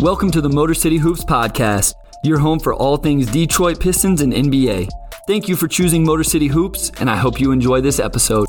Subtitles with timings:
[0.00, 1.94] Welcome to the Motor City Hoops Podcast,
[2.24, 4.88] your home for all things Detroit Pistons and NBA.
[5.26, 8.46] Thank you for choosing Motor City Hoops, and I hope you enjoy this episode.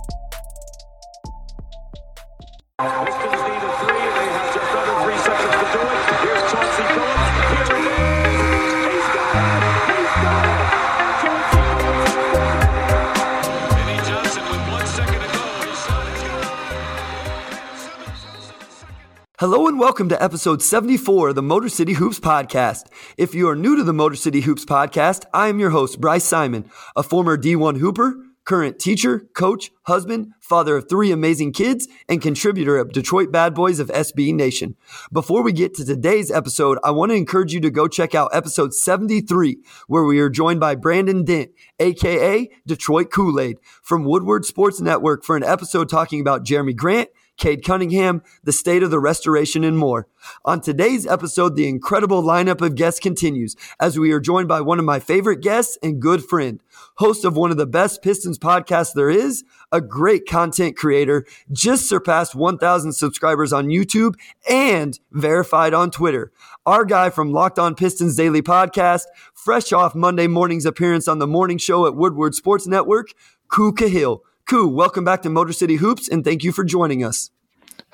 [20.03, 22.87] Welcome to episode 74 of the Motor City Hoops Podcast.
[23.15, 26.25] If you are new to the Motor City Hoops Podcast, I am your host, Bryce
[26.25, 32.21] Simon, a former D1 Hooper, current teacher, coach, husband, father of three amazing kids, and
[32.21, 34.75] contributor of Detroit Bad Boys of SB Nation.
[35.13, 38.35] Before we get to today's episode, I want to encourage you to go check out
[38.35, 44.43] episode 73, where we are joined by Brandon Dent, aka Detroit Kool Aid, from Woodward
[44.43, 48.99] Sports Network for an episode talking about Jerami Grant Cade Cunningham, the state of the
[48.99, 50.07] restoration, and more.
[50.45, 54.79] On today's episode, the incredible lineup of guests continues as we are joined by one
[54.79, 56.61] of my favorite guests and good friend,
[56.95, 61.89] host of one of the best Pistons podcasts there is, a great content creator, just
[61.89, 64.15] surpassed 1,000 subscribers on YouTube,
[64.49, 66.31] and verified on Twitter.
[66.65, 71.27] Our guy from Locked On Pistons Daily Podcast, fresh off Monday morning's appearance on the
[71.27, 73.13] morning show at Woodward Sports Network,
[73.49, 74.19] Ku Khahil.
[74.45, 77.31] Ku, welcome back to Motor City Hoops, and thank you for joining us.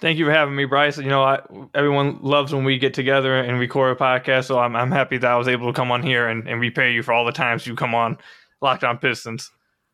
[0.02, 0.98] Thank you for having me, Bryce.
[0.98, 1.42] You know, I,
[1.74, 5.30] everyone loves when we get together and record a podcast, so I'm, I'm happy that
[5.30, 7.68] I was able to come on here and, and repay you for all the times
[7.68, 8.18] you come on
[8.62, 9.52] Locked On Pistons.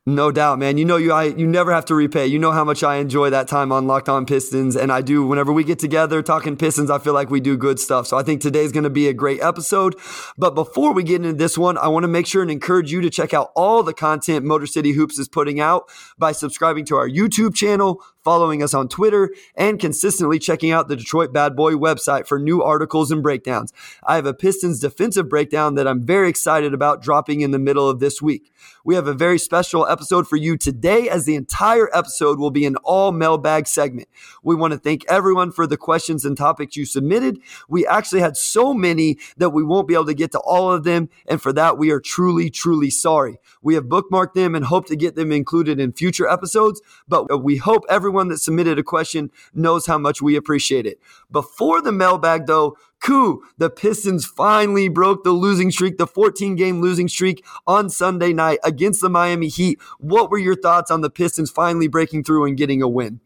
[0.08, 0.78] No doubt, man.
[0.78, 2.28] You know you I you never have to repay.
[2.28, 5.26] You know how much I enjoy that time on Locked On Pistons, and I do
[5.26, 6.92] whenever we get together talking Pistons.
[6.92, 8.06] I feel like we do good stuff.
[8.06, 9.96] So I think today's going to be a great episode.
[10.38, 13.02] But before we get into this one, I want to make sure and encourage you
[13.02, 16.98] to check out all the content Motor City Hoops is putting out by subscribing to
[16.98, 21.74] our YouTube channel, following us on Twitter, and consistently checking out the Detroit Bad Boy
[21.74, 23.72] website for new articles and breakdowns.
[24.04, 27.88] I have a Pistons defensive breakdown that I'm very excited about dropping in the middle
[27.88, 28.52] of this week.
[28.84, 32.66] We have a very special episode for you today, as the entire episode will be
[32.66, 34.10] an all mailbag segment.
[34.44, 37.40] We want to thank everyone for the questions and topics you submitted.
[37.70, 40.84] We actually had so many that we won't be able to get to all of
[40.84, 43.38] them, and for that, we are truly, truly sorry.
[43.62, 47.58] We have bookmarked them and hope to get them included in future episodes, but we
[47.58, 51.00] hope everyone that submitted a question knows how much we appreciate it.
[51.32, 56.82] Before the mailbag, though, Ku, the Pistons finally broke the losing streak, the 14 game
[56.82, 59.80] losing streak on Sunday night against the Miami Heat.
[60.00, 63.20] What were your thoughts on the Pistons finally breaking through and getting a win?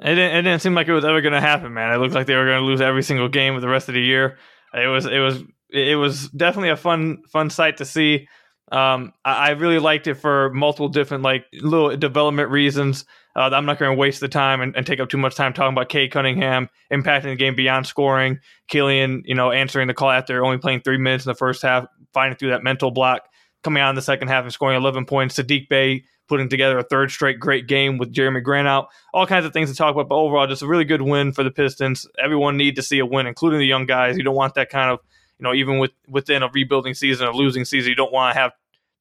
[0.00, 1.92] It didn't, it didn't seem like it was ever going to happen, man.
[1.92, 3.94] It looked like they were going to lose every single game for the rest of
[3.94, 4.38] the year.
[4.72, 8.28] It was it was it was definitely a fun fun sight to see.
[8.74, 13.04] Um, I, I really liked it for multiple different like little development reasons.
[13.36, 15.52] Uh, I'm not going to waste the time and, and, take up too much time
[15.52, 18.40] talking about Cade Cunningham impacting the game beyond scoring.
[18.68, 21.86] Killian, you know, answering the call after only playing three minutes in the first half,
[22.12, 23.22] finding through that mental block,
[23.62, 25.36] coming out in the second half and scoring 11 points.
[25.36, 28.88] Saddiq Bey putting together a third straight great game with Jerami Grant out.
[29.12, 31.44] All kinds of things to talk about, but overall, just a really good win for
[31.44, 32.08] the Pistons.
[32.18, 34.16] Everyone need to see a win, including the young guys.
[34.16, 34.98] You don't want that kind of,
[35.38, 38.40] you know, even with within a rebuilding season, a losing season, you don't want to
[38.40, 38.52] have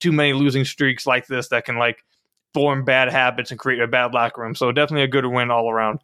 [0.03, 2.03] too many losing streaks like this that can like
[2.53, 4.53] form bad habits and create a bad locker room.
[4.53, 6.00] So definitely a good win all around.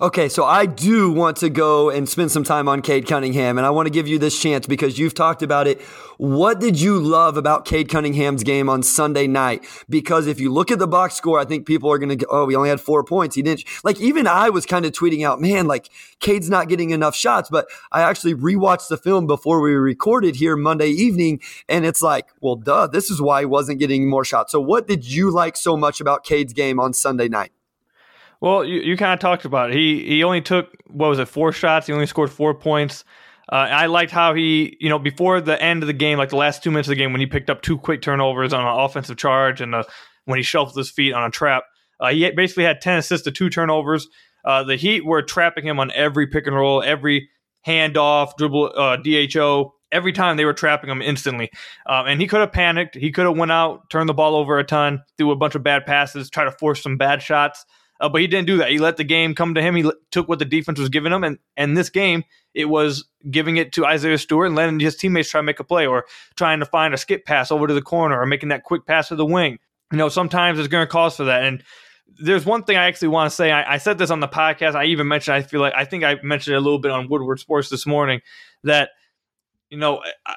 [0.00, 3.66] Okay, so I do want to go and spend some time on Cade Cunningham, and
[3.66, 5.82] I want to give you this chance because you've talked about it.
[6.16, 9.64] What did you love about Cade Cunningham's game on Sunday night?
[9.90, 12.26] Because if you look at the box score, I think people are going to go,
[12.30, 13.36] oh, we only had four points.
[13.36, 13.64] He didn't.
[13.84, 17.50] Like, even I was kind of tweeting out, man, like, Cade's not getting enough shots.
[17.50, 22.28] But I actually rewatched the film before we recorded here Monday evening, and it's like,
[22.40, 24.52] well, duh, this is why he wasn't getting more shots.
[24.52, 27.52] So, what did you like so much about Cade's game on Sunday night?
[28.42, 29.76] Well, you, you kind of talked about it.
[29.76, 31.86] He he only took what was it four shots.
[31.86, 33.04] He only scored four points.
[33.50, 36.36] Uh, I liked how he, you know, before the end of the game, like the
[36.36, 38.80] last two minutes of the game, when he picked up two quick turnovers on an
[38.84, 39.84] offensive charge and uh,
[40.24, 41.62] when he shuffled his feet on a trap,
[42.00, 44.08] uh, he basically had ten assists to two turnovers.
[44.44, 47.28] Uh, the Heat were trapping him on every pick and roll, every
[47.64, 49.72] handoff, dribble, uh, DHO.
[49.92, 51.50] Every time they were trapping him instantly,
[51.86, 52.96] um, and he could have panicked.
[52.96, 55.62] He could have went out, turned the ball over a ton, threw a bunch of
[55.62, 57.66] bad passes, try to force some bad shots.
[58.02, 58.70] Uh, but he didn't do that.
[58.70, 59.76] He let the game come to him.
[59.76, 63.56] He took what the defense was giving him, and and this game it was giving
[63.56, 66.04] it to Isaiah Stewart and letting his teammates try to make a play or
[66.36, 69.08] trying to find a skip pass over to the corner or making that quick pass
[69.08, 69.58] to the wing.
[69.90, 71.44] You know, sometimes there's going to cause for that.
[71.44, 71.62] And
[72.18, 73.52] there's one thing I actually want to say.
[73.52, 74.74] I, I, said this on the podcast.
[74.74, 75.34] I even mentioned.
[75.34, 77.86] I feel like I think I mentioned it a little bit on Woodward Sports this
[77.86, 78.20] morning
[78.64, 78.90] that
[79.70, 80.02] you know.
[80.26, 80.34] I,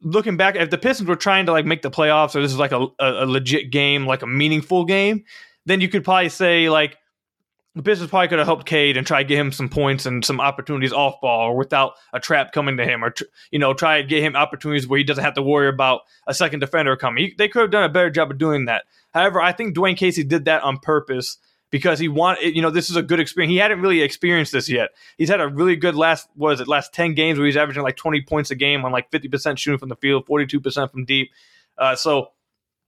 [0.00, 2.58] looking back, if the Pistons were trying to like make the playoffs, or this is
[2.58, 5.24] like a, a, a legit game, like a meaningful game,
[5.66, 6.96] then you could probably say like
[7.78, 10.24] the Pistons probably could have helped Cade and try to get him some points and
[10.24, 13.14] some opportunities off ball or without a trap coming to him or,
[13.52, 16.34] you know, try to get him opportunities where he doesn't have to worry about a
[16.34, 17.26] second defender coming.
[17.26, 18.86] He, they could have done a better job of doing that.
[19.14, 21.38] However, I think Dwane Casey did that on purpose
[21.70, 23.52] because he wanted, you know, this is a good experience.
[23.52, 24.90] He hadn't really experienced this yet.
[25.16, 27.84] He's had a really good last, what is it, last 10 games where he's averaging
[27.84, 31.30] like 20 points a game on like 50% shooting from the field, 42% from deep.
[31.78, 32.32] Uh, so,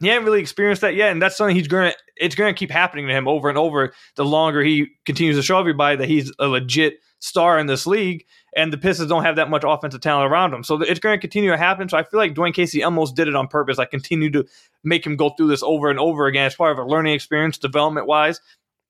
[0.00, 1.92] he hadn't really experienced that yet, and that's something he's gonna.
[2.20, 3.93] It's gonna keep happening to him over and over.
[4.17, 8.25] The longer he continues to show everybody that he's a legit star in this league,
[8.56, 11.20] and the Pistons don't have that much offensive talent around him, so it's going to
[11.20, 11.88] continue to happen.
[11.88, 13.78] So I feel like Dwane Casey almost did it on purpose.
[13.78, 14.46] I continue to
[14.82, 17.58] make him go through this over and over again as part of a learning experience,
[17.58, 18.40] development wise.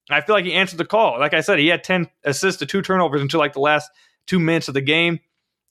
[0.09, 1.19] I feel like he answered the call.
[1.19, 3.91] Like I said, he had ten assists to two turnovers until like the last
[4.27, 5.21] two minutes of the game.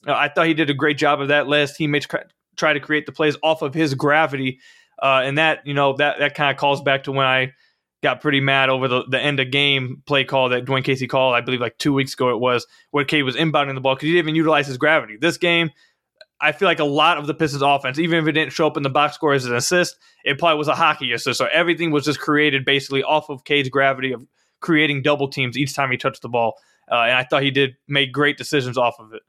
[0.05, 1.47] Uh, I thought he did a great job of that.
[1.47, 2.07] Last teammates
[2.55, 4.59] try to create the plays off of his gravity
[5.01, 7.53] uh, and that, you know, that, that kind of calls back to when I
[8.01, 11.35] got pretty mad over the, the end of game play call that Dwane Casey called,
[11.35, 14.07] I believe like two weeks ago it was, where Cade was inbounding the ball because
[14.07, 15.17] he didn't even utilize his gravity.
[15.19, 15.71] This game,
[16.41, 18.77] I feel like a lot of the Pistons offense, even if it didn't show up
[18.77, 21.37] in the box score as an assist, it probably was a hockey assist.
[21.37, 24.25] So everything was just created basically off of Cade's gravity of
[24.61, 26.55] creating double teams each time he touched the ball.
[26.89, 29.21] Uh, and I thought he did make great decisions off of it.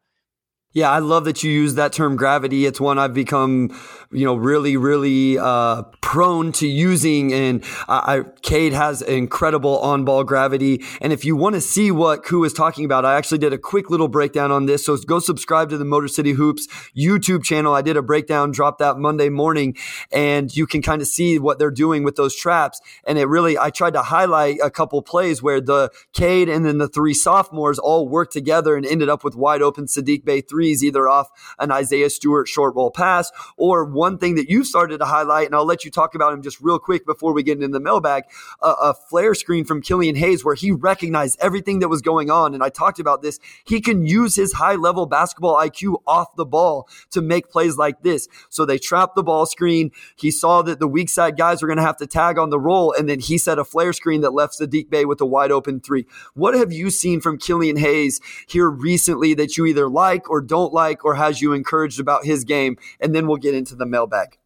[0.73, 2.65] Yeah, I love that you use that term gravity.
[2.65, 3.77] It's one I've become,
[4.13, 7.33] you know, really, really uh, prone to using.
[7.33, 10.85] And I, I, Cade has incredible on ball gravity.
[11.01, 13.59] And if you want to see what Ku is talking about, I actually did a
[13.59, 14.87] quick little breakdown on this.
[14.87, 17.75] So go subscribe to the Motor City Hoops YouTube channel.
[17.75, 19.77] I did a breakdown, dropped that Monday morning,
[20.13, 22.81] and you can kind of see what they're doing with those traps.
[23.03, 26.79] And it really, I tried to highlight a couple plays where the Cade and then
[26.79, 30.60] the three sophomores all worked together and ended up with wide open Saddiq Bey three
[30.61, 34.99] threes, either off an Isaiah Stewart short roll pass or one thing that you started
[34.99, 37.57] to highlight, and I'll let you talk about him just real quick before we get
[37.57, 38.25] into the mailbag,
[38.61, 42.53] a, a flare screen from Killian Hayes where he recognized everything that was going on.
[42.53, 43.41] And I talked about this.
[43.65, 48.03] He can use his high level basketball IQ off the ball to make plays like
[48.03, 48.29] this.
[48.51, 49.93] So they trapped the ball screen.
[50.15, 52.61] He saw that the weak side guys were going to have to tag on the
[52.61, 55.53] roll, and then he set a flare screen that left Saddiq Bey with a wide
[55.53, 56.05] open three.
[56.35, 60.75] What have you seen from Killian Hayes here recently that you either like or don't
[60.75, 62.77] like or has you encouraged about his game?
[63.01, 64.37] And then we'll get into the mailbag.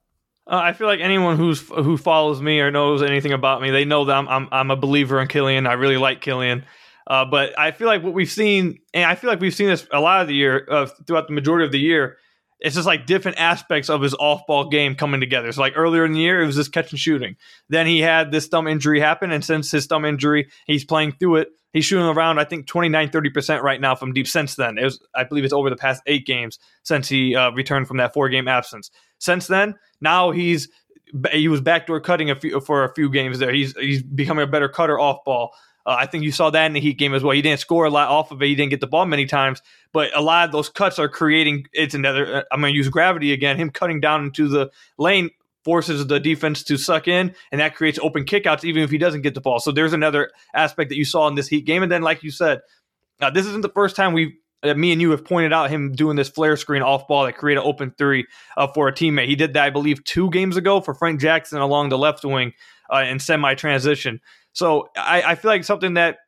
[0.47, 3.85] Uh, I feel like anyone who's who follows me or knows anything about me, they
[3.85, 5.67] know that I'm I'm, I'm a believer in Killian.
[5.67, 6.65] I really like Killian.
[7.07, 9.87] Uh, but I feel like what we've seen, and I feel like we've seen this
[9.93, 12.17] a lot of the year, uh, throughout the majority of the year,
[12.61, 15.53] it's just like different aspects of his off ball game coming together.
[15.53, 17.37] So, like earlier in the year, it was just catch and shooting.
[17.69, 19.31] Then he had this thumb injury happen.
[19.31, 21.49] And since his thumb injury, he's playing through it.
[21.73, 24.79] He's shooting around, I think, 29, 30% right now from deep since then.
[24.79, 27.97] It was, I believe it's over the past eight games since he uh, returned from
[27.97, 28.93] that four game absence.
[29.19, 30.69] Since then, now he's
[31.33, 33.53] he was backdoor cutting a few, for a few games there.
[33.53, 35.55] He's he's becoming a better cutter off ball.
[35.87, 37.35] Uh, I think you saw that in the Heat game as well.
[37.35, 38.47] He didn't score a lot off of it.
[38.47, 39.61] He didn't get the ball many times,
[39.93, 41.67] but a lot of those cuts are creating.
[41.73, 42.37] It's another.
[42.37, 43.57] Uh, I'm going to use gravity again.
[43.57, 45.31] Him cutting down into the lane
[45.65, 49.23] forces the defense to suck in, and that creates open kickouts even if he doesn't
[49.23, 49.59] get the ball.
[49.59, 51.83] So there's another aspect that you saw in this Heat game.
[51.83, 52.61] And then, like you said,
[53.21, 55.93] uh, this isn't the first time we, uh, me and you have pointed out him
[55.93, 58.27] doing this flare screen off ball that create an open three
[58.57, 59.29] uh, for a teammate.
[59.29, 62.53] He did that, I believe, two games ago for Frank Jackson along the left wing
[62.93, 64.21] uh, in semi transition.
[64.55, 66.19] So I, I, feel like something that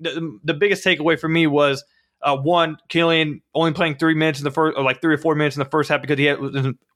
[0.00, 1.84] the, the biggest takeaway for me was
[2.22, 5.34] uh, one, Killian only playing three minutes in the first, or like three or four
[5.34, 6.38] minutes in the first half because he had,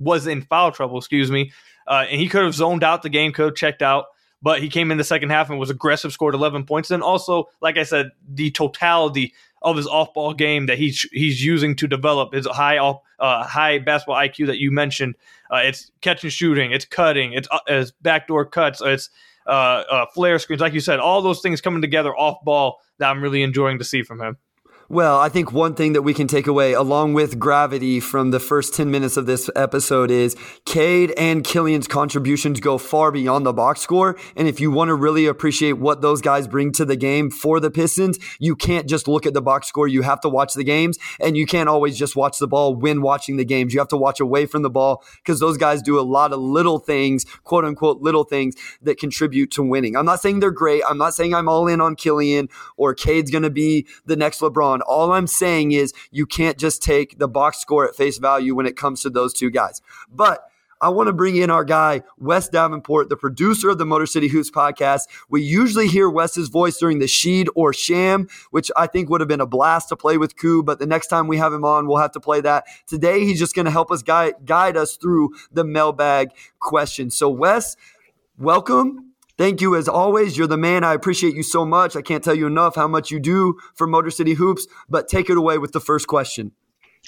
[0.01, 1.53] was in foul trouble, excuse me.
[1.87, 4.07] Uh, and he could have zoned out the game, could have checked out,
[4.41, 6.91] but he came in the second half and was aggressive, scored 11 points.
[6.91, 11.77] And also, like I said, the totality of his off-ball game that he's he's using
[11.77, 15.15] to develop his high off, uh, high basketball IQ that you mentioned.
[15.53, 19.11] Uh, it's catch and shooting, it's cutting, it's, uh, it's backdoor cuts, it's
[19.47, 19.51] uh,
[19.91, 23.23] uh, flare screens, like you said, all those things coming together off ball that I'm
[23.23, 24.37] really enjoying to see from him.
[24.93, 28.39] Well, I think one thing that we can take away, along with gravity from the
[28.39, 33.55] first 10 minutes of this episode, is Cade and Killian's contributions go far beyond the
[33.55, 34.19] box score.
[34.37, 37.59] And if you want to really appreciate what those guys bring to the game for
[37.59, 39.89] the Pistons, you can't just look at the box score.
[39.89, 43.01] You have to watch the games, and you can't always just watch the ball when
[43.01, 43.73] watching the games.
[43.73, 46.41] You have to watch away from the ball because those guys do a lot of
[46.41, 49.97] little things, quote unquote, little things that contribute to winning.
[49.97, 50.83] I'm not saying they're great.
[50.87, 54.41] I'm not saying I'm all in on Killian or Cade's going to be the next
[54.41, 54.82] LeBron.
[54.83, 58.67] All I'm saying is you can't just take the box score at face value when
[58.67, 59.81] it comes to those two guys.
[60.11, 60.45] But
[60.83, 64.27] I want to bring in our guy, Wes Davenport, the producer of the Motor City
[64.27, 65.03] Hoops podcast.
[65.29, 69.29] We usually hear Wes's voice during the Sheed or Sham, which I think would have
[69.29, 71.87] been a blast to play with Ku, but the next time we have him on,
[71.87, 72.65] we'll have to play that.
[72.89, 77.11] Today, he's just going to help us guide, guide us through the mailbag question.
[77.13, 77.77] So, Wes,
[78.37, 79.12] welcome.
[79.43, 80.39] Thank you as always.
[80.39, 80.85] You're the man.
[80.85, 81.97] I appreciate you so much.
[81.97, 85.29] I can't tell you enough how much you do for Motor City Hoops, but take
[85.29, 86.53] it away with the first question.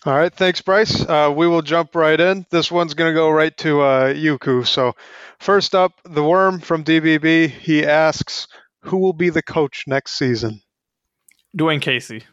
[0.04, 1.08] All right, thanks, Bryce.
[1.08, 2.44] Uh, we will jump right in.
[2.50, 4.66] This one's going to go right to uh, Yuku.
[4.66, 4.96] So,
[5.38, 7.50] first up, the Worm from DBB.
[7.50, 8.48] He asks,
[8.80, 10.60] "Who will be the coach next season?"
[11.56, 12.24] Dwane Casey.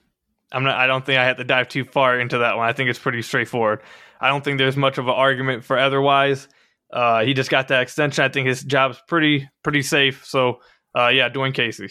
[0.52, 0.78] I'm not.
[0.78, 2.68] I don't think I have to dive too far into that one.
[2.68, 3.84] I think it's pretty straightforward.
[4.20, 6.48] I don't think there's much of an argument for otherwise.
[6.92, 8.24] Uh, he just got that extension.
[8.24, 10.26] I think his job's pretty pretty safe.
[10.26, 10.60] So,
[10.96, 11.90] uh, yeah, Dwane Casey.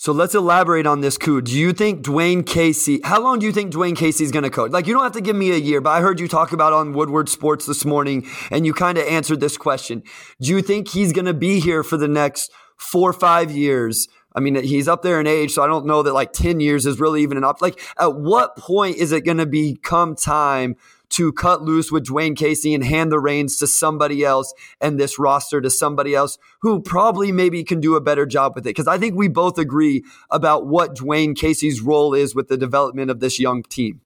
[0.00, 1.40] So let's elaborate on this coup.
[1.40, 4.70] Do you think Dwane Casey, how long do you think Dwane Casey's going to coach?
[4.70, 6.72] Like, you don't have to give me a year, but I heard you talk about
[6.72, 10.04] on Woodward Sports this morning and you kind of answered this question.
[10.40, 14.06] Do you think he's going to be here for the next four or five years?
[14.36, 16.86] I mean, he's up there in age, so I don't know that like 10 years
[16.86, 17.60] is really even enough.
[17.60, 20.76] Like, at what point is it going to become time
[21.18, 25.18] to cut loose with Dwane Casey and hand the reins to somebody else and this
[25.18, 28.70] roster to somebody else who probably maybe can do a better job with it.
[28.70, 33.10] Because I think we both agree about what Dwane Casey's role is with the development
[33.10, 34.00] of this young team.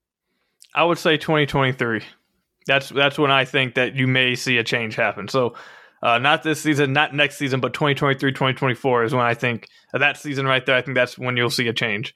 [0.75, 2.01] I would say 2023.
[2.67, 5.29] That's that's when I think that you may see a change happen.
[5.29, 5.55] So
[6.03, 9.99] uh, not this season, not next season, but 2023, 2024 is when I think uh,
[9.99, 10.77] that season right there.
[10.77, 12.15] I think that's when you'll see a change.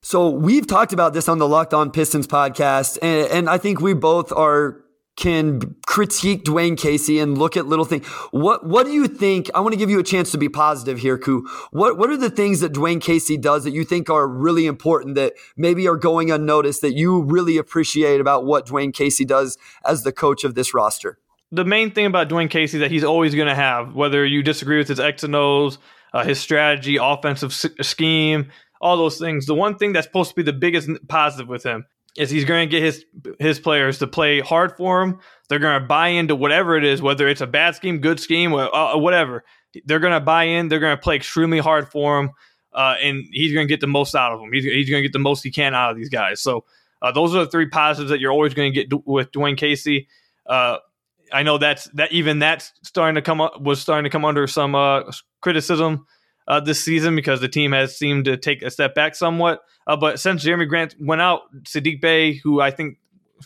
[0.00, 3.80] So we've talked about this on the Locked On Pistons podcast, and, and, I think
[3.80, 4.84] we both are
[5.16, 8.06] can critique Dwane Casey and look at little things.
[8.30, 9.50] What what do you think?
[9.52, 11.48] I want to give you a chance to be positive here, Ku.
[11.72, 15.16] What what are the things that Dwane Casey does that you think are really important
[15.16, 20.04] that maybe are going unnoticed that you really appreciate about what Dwane Casey does as
[20.04, 21.18] the coach of this roster?
[21.50, 24.78] The main thing about Dwane Casey that he's always going to have, whether you disagree
[24.78, 25.78] with his X and O's,
[26.12, 28.50] uh, his strategy, offensive scheme,
[28.80, 29.46] all those things.
[29.46, 32.68] The one thing that's supposed to be the biggest positive with him is he's going
[32.68, 33.04] to get his
[33.38, 35.20] his players to play hard for him.
[35.48, 38.52] They're going to buy into whatever it is, whether it's a bad scheme, good scheme,
[38.52, 39.44] or uh, whatever.
[39.84, 40.68] They're going to buy in.
[40.68, 42.30] They're going to play extremely hard for him,
[42.72, 44.52] uh, and he's going to get the most out of them.
[44.52, 46.40] He's, he's going to get the most he can out of these guys.
[46.40, 46.64] So
[47.02, 50.08] uh, those are the three positives that you're always going to get with Dwane Casey.
[50.46, 50.78] Uh,
[51.32, 54.46] I know that's that even that's starting to come up was starting to come under
[54.46, 55.02] some uh,
[55.40, 56.06] criticism
[56.48, 59.60] uh, this season because the team has seemed to take a step back somewhat.
[59.86, 62.98] Uh, but since Jerami Grant went out, Saddiq Bey, who I think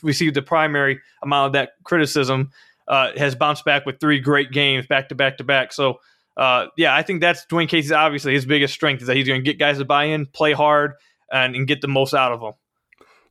[0.03, 2.51] received the primary amount of that criticism,
[2.89, 5.73] uh, has bounced back with three great games back to back to back.
[5.73, 5.99] So,
[6.37, 9.41] uh, yeah, I think that's Dwane Casey's obviously his biggest strength is that he's going
[9.41, 10.95] to get guys to buy in, play hard,
[11.31, 12.53] and, and get the most out of them.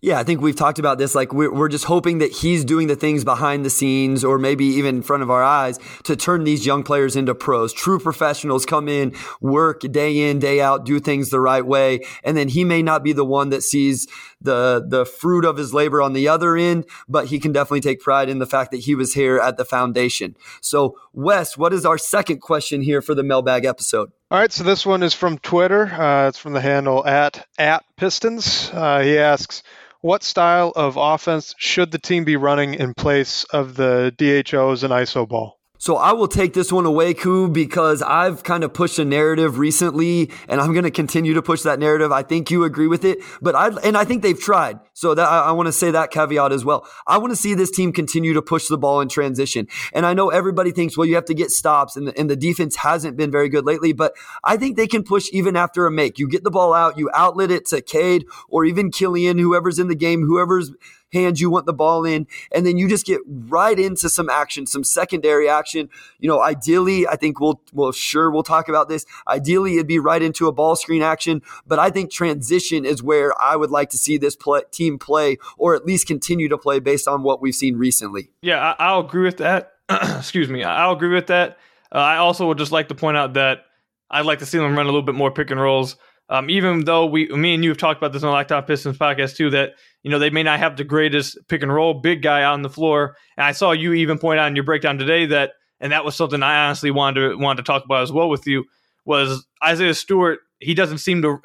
[0.04, 1.14] Yeah, I think we've talked about this.
[1.14, 4.66] Like, we're, we're just hoping that he's doing the things behind the scenes or maybe
[4.66, 7.72] even in front of our eyes to turn these young players into pros.
[7.72, 12.00] True professionals come in, work day in, day out, do things the right way.
[12.24, 14.08] And then he may not be the one that sees
[14.42, 18.00] the, the fruit of his labor on the other end, but he can definitely take
[18.00, 20.36] pride in the fact that he was here at the foundation.
[20.62, 24.12] So, Wes, what is our second question here for the mailbag episode?
[24.32, 25.86] All right, so this one is from Twitter.
[25.86, 28.72] Uh, it's from the handle at at Pistons.
[28.74, 29.62] Uh, he asks,
[30.02, 34.92] what style of offense should the team be running in place of the DHOs and
[34.92, 35.61] ISO ball?
[35.82, 39.58] So I will take this one away, Ku, because I've kind of pushed a narrative
[39.58, 42.12] recently, and I'm going to continue to push that narrative.
[42.12, 44.80] I think you agree with it, but I and I think they've tried.
[44.94, 46.86] So that I, I want to say that caveat as well.
[47.08, 50.14] I want to see this team continue to push the ball in transition, and I
[50.14, 53.18] know everybody thinks, well, you have to get stops, and the, and the defense hasn't
[53.18, 56.20] been very good lately, but I think they can push even after a make.
[56.20, 59.88] You get the ball out, you outlet it to Cade or even Killian, whoever's in
[59.88, 60.72] the game, whoever's
[61.12, 64.66] hands you want the ball in, and then you just get right into some action,
[64.66, 65.90] some secondary action.
[66.20, 69.06] You know, ideally, I think we'll, well, sure, we'll talk about this.
[69.28, 73.40] Ideally, it'd be right into a ball screen action, but I think transition is where
[73.42, 76.80] I would like to see this play, team play, or at least continue to play
[76.80, 78.32] based on what we've seen recently.
[78.42, 79.74] Yeah, I, will agree with that.
[79.90, 81.58] Excuse me, I'll agree with that.
[81.94, 83.66] Uh, I also would just like to point out that
[84.10, 85.98] I'd like to see them run a little bit more pick and rolls.
[86.30, 88.64] Um, even though we, me and you have talked about this on the Locked On
[88.64, 91.94] Pistons podcast too, that you know they may not have the greatest pick and roll
[91.94, 93.16] big guy on the floor.
[93.38, 96.16] And I saw you even point out in your breakdown today that, and that was
[96.16, 98.66] something I honestly wanted to wanted to talk about as well with you
[99.06, 100.40] was Isaiah Stewart.
[100.60, 101.40] He doesn't seem to.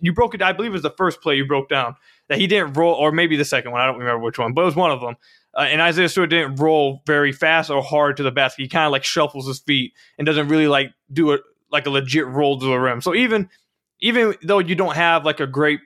[0.00, 0.42] You broke it.
[0.42, 1.94] I believe it was the first play you broke down
[2.28, 3.80] that he didn't roll, or maybe the second one.
[3.80, 5.16] I don't remember which one, but it was one of them.
[5.56, 8.62] Uh, and Isaiah Stewart didn't roll very fast or hard to the basket.
[8.62, 11.90] He kind of like shuffles his feet and doesn't really like do it like a
[11.90, 13.00] legit roll to the rim.
[13.00, 13.48] So even
[14.00, 15.80] even though you don't have like a great,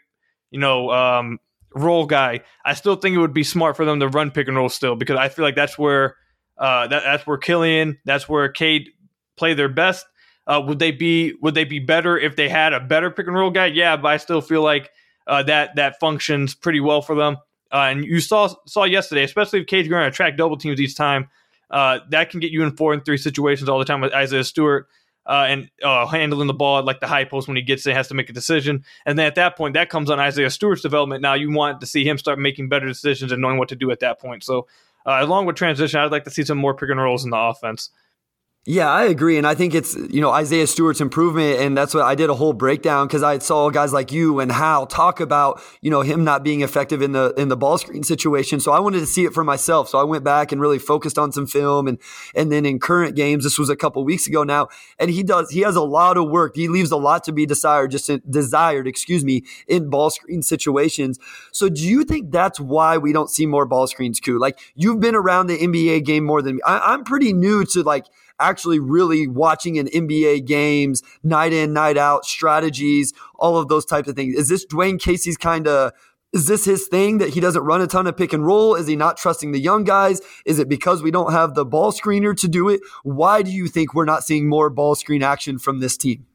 [0.50, 1.38] you know, um,
[1.74, 4.56] roll guy, I still think it would be smart for them to run pick and
[4.56, 6.16] roll still because I feel like that's where
[6.58, 8.90] uh, that, that's where Killian, that's where Cade
[9.36, 10.06] play their best.
[10.46, 13.36] Uh, would they be would they be better if they had a better pick and
[13.36, 13.66] roll guy?
[13.66, 14.90] Yeah, but I still feel like
[15.26, 17.36] uh, that that functions pretty well for them.
[17.72, 20.96] Uh, and you saw saw yesterday, especially if Cade's going to attract double teams each
[20.96, 21.28] time,
[21.70, 24.44] uh, that can get you in four and three situations all the time with Isaiah
[24.44, 24.88] Stewart.
[25.26, 27.94] Uh, and uh, handling the ball at like the high post when he gets it,
[27.94, 28.84] has to make a decision.
[29.06, 31.22] And then at that point, that comes on Isaiah Stewart's development.
[31.22, 33.90] Now you want to see him start making better decisions and knowing what to do
[33.90, 34.42] at that point.
[34.42, 34.66] So,
[35.06, 37.38] uh, along with transition, I'd like to see some more pick and rolls in the
[37.38, 37.90] offense.
[38.66, 39.38] Yeah, I agree.
[39.38, 41.60] And I think it's, you know, Isaiah Stewart's improvement.
[41.60, 44.52] And that's what I did a whole breakdown because I saw guys like you and
[44.52, 48.02] Hal talk about, you know, him not being effective in the in the ball screen
[48.02, 48.60] situation.
[48.60, 49.88] So I wanted to see it for myself.
[49.88, 51.98] So I went back and really focused on some film and
[52.34, 55.50] and then in current games, this was a couple weeks ago now, and he does
[55.50, 56.54] he has a lot of work.
[56.54, 60.42] He leaves a lot to be desired, just in, desired, excuse me, in ball screen
[60.42, 61.18] situations.
[61.50, 64.38] So do you think that's why we don't see more ball screens, Ku?
[64.38, 66.62] Like you've been around the NBA game more than me.
[66.66, 68.04] I, I'm pretty new to like
[68.40, 74.08] actually really watching an NBA games night in, night out, strategies, all of those types
[74.08, 74.34] of things.
[74.34, 75.92] Is this Dwane Casey's kind of
[76.32, 78.76] is this his thing that he doesn't run a ton of pick and roll?
[78.76, 80.20] Is he not trusting the young guys?
[80.46, 82.80] Is it because we don't have the ball screener to do it?
[83.02, 86.26] Why do you think we're not seeing more ball screen action from this team?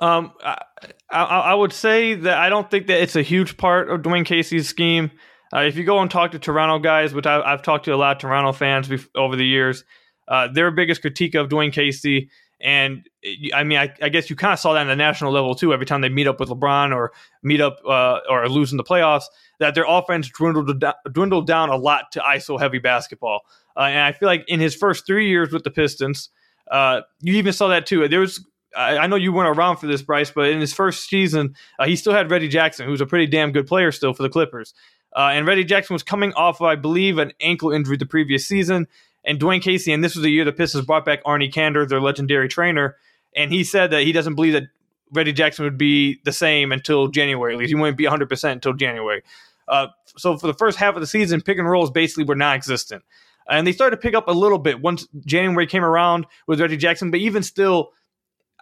[0.00, 0.62] Um, I,
[1.10, 4.24] I, I would say that I don't think that it's a huge part of Dwane
[4.24, 5.12] Casey's scheme.
[5.52, 7.96] Uh, if you go and talk to Toronto guys, which I, have talked to a
[7.96, 9.84] lot of Toronto fans over the years,
[10.30, 12.30] uh, their biggest critique of Dwane Casey.
[12.62, 13.08] And
[13.54, 15.72] I mean, I, I guess you kind of saw that on the national level too.
[15.72, 18.84] Every time they meet up with LeBron or meet up uh, or lose in the
[18.84, 19.24] playoffs,
[19.58, 23.40] that their offense dwindled dwindled down a lot to ISO heavy basketball.
[23.76, 26.28] Uh, and I feel like in his first three years with the Pistons,
[26.70, 28.06] uh, you even saw that too.
[28.08, 28.44] There was
[28.76, 31.96] I, know you weren't around for this, Bryce, but in his first season, uh, he
[31.96, 34.74] still had Reggie Jackson, who's a pretty damn good player still for the Clippers.
[35.16, 38.46] Uh, and Reggie Jackson was coming off, of, I believe, an ankle injury the previous
[38.46, 38.86] season
[39.24, 42.00] and Dwane Casey, and this was the year the Pistons brought back Arnie Kander, their
[42.00, 42.96] legendary trainer,
[43.36, 44.64] and he said that he doesn't believe that
[45.12, 47.54] Reggie Jackson would be the same until January.
[47.54, 49.22] At least he wouldn't be 100% until January.
[49.68, 53.04] Uh, so for the first half of the season, pick and rolls basically were non-existent,
[53.48, 56.76] and they started to pick up a little bit once January came around with Reggie
[56.76, 57.10] Jackson.
[57.10, 57.92] But even still,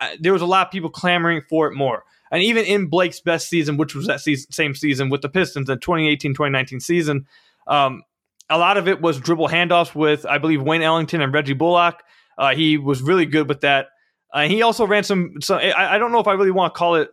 [0.00, 2.04] uh, there was a lot of people clamoring for it more.
[2.30, 5.66] And even in Blake's best season, which was that season, same season with the Pistons,
[5.66, 7.26] the 2018-2019 season,
[7.66, 8.02] um,
[8.50, 12.02] a lot of it was dribble handoffs with, I believe, Wayne Ellington and Reggie Bullock.
[12.36, 13.88] Uh, he was really good with that.
[14.32, 15.34] Uh, he also ran some.
[15.40, 17.10] some I, I, don't know if I really want to call it,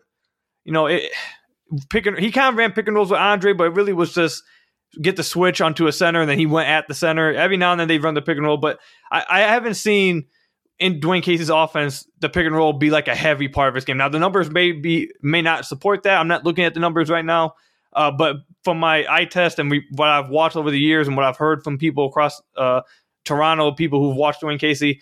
[0.64, 1.12] you know, it,
[1.90, 4.14] pick and, he kind of ran pick and rolls with Andre, but it really was
[4.14, 4.44] just
[5.02, 7.34] get the switch onto a center, and then he went at the center.
[7.34, 8.80] Every now and then they run the pick and roll, but
[9.12, 10.26] I, I haven't seen
[10.78, 13.86] in Dwane Casey's offense the pick and roll be like a heavy part of his
[13.86, 13.98] game.
[13.98, 16.20] Now the numbers may be may not support that.
[16.20, 17.54] I'm not looking at the numbers right now,
[17.96, 21.16] uh, but from my eye test and we, what I've watched over the years and
[21.16, 22.82] what I've heard from people across uh,
[23.24, 25.02] Toronto, people who've watched Dwane Casey,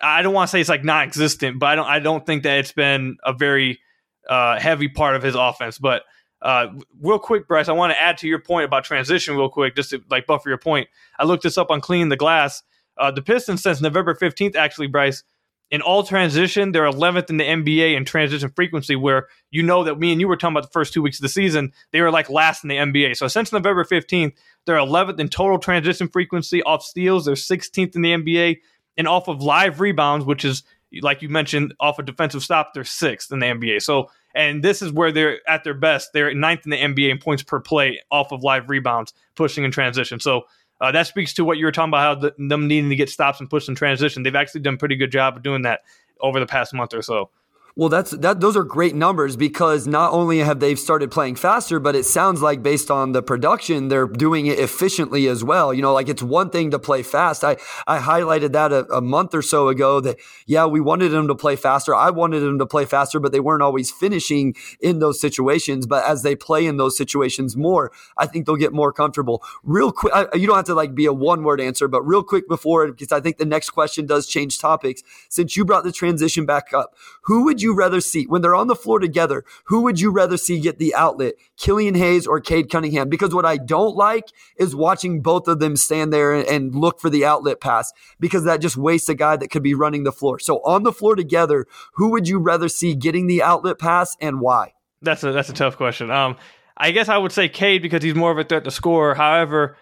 [0.00, 2.58] I don't want to say it's like non-existent, but I don't I don't think that
[2.58, 3.80] it's been a very
[4.28, 5.78] uh, heavy part of his offense.
[5.78, 6.02] But
[6.40, 6.68] uh,
[7.00, 9.90] real quick, Bryce, I want to add to your point about transition real quick, just
[9.90, 10.88] to like buffer your point.
[11.18, 12.62] I looked this up on Clean the Glass.
[12.96, 15.22] Uh, the Pistons since November 15th, actually, Bryce,
[15.70, 19.98] in all transition, they're 11th in the NBA in transition frequency, where you know that
[19.98, 22.10] me and you were talking about the first two weeks of the season, they were
[22.10, 23.16] like last in the NBA.
[23.16, 24.32] So since November 15th,
[24.64, 27.26] they're 11th in total transition frequency off steals.
[27.26, 28.58] They're 16th in the NBA.
[28.96, 30.64] And off of live rebounds, which is,
[31.02, 33.82] like you mentioned, off a of defensive stop, they're sixth in the NBA.
[33.82, 36.12] So, and this is where they're at their best.
[36.12, 39.70] They're ninth in the NBA in points per play off of live rebounds, pushing in
[39.70, 40.18] transition.
[40.18, 40.44] So,
[40.80, 43.10] uh, that speaks to what you were talking about, how the, them needing to get
[43.10, 44.22] stops and push in transition.
[44.22, 45.80] They've actually done a pretty good job of doing that
[46.20, 47.30] over the past month or so.
[47.78, 48.40] Well, that's that.
[48.40, 52.42] Those are great numbers because not only have they started playing faster, but it sounds
[52.42, 55.72] like based on the production, they're doing it efficiently as well.
[55.72, 57.44] You know, like it's one thing to play fast.
[57.44, 60.00] I I highlighted that a, a month or so ago.
[60.00, 61.94] That yeah, we wanted them to play faster.
[61.94, 65.86] I wanted them to play faster, but they weren't always finishing in those situations.
[65.86, 69.40] But as they play in those situations more, I think they'll get more comfortable.
[69.62, 72.24] Real quick, I, you don't have to like be a one word answer, but real
[72.24, 75.04] quick before because I think the next question does change topics.
[75.28, 78.54] Since you brought the transition back up, who would you you rather see when they're
[78.54, 79.44] on the floor together?
[79.64, 83.08] Who would you rather see get the outlet, Killian Hayes or Cade Cunningham?
[83.08, 84.24] Because what I don't like
[84.56, 88.44] is watching both of them stand there and, and look for the outlet pass because
[88.44, 90.38] that just wastes a guy that could be running the floor.
[90.38, 94.40] So on the floor together, who would you rather see getting the outlet pass and
[94.40, 94.72] why?
[95.02, 96.10] That's a that's a tough question.
[96.10, 96.36] Um,
[96.76, 99.14] I guess I would say Cade because he's more of a threat to score.
[99.14, 99.76] However,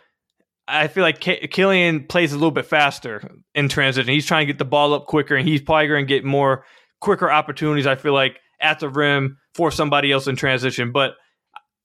[0.69, 4.13] I feel like K- Killian plays a little bit faster in transition.
[4.13, 6.65] He's trying to get the ball up quicker, and he's probably going to get more
[7.01, 10.93] quicker opportunities, I feel like, at the rim for somebody else in transition.
[10.93, 11.15] But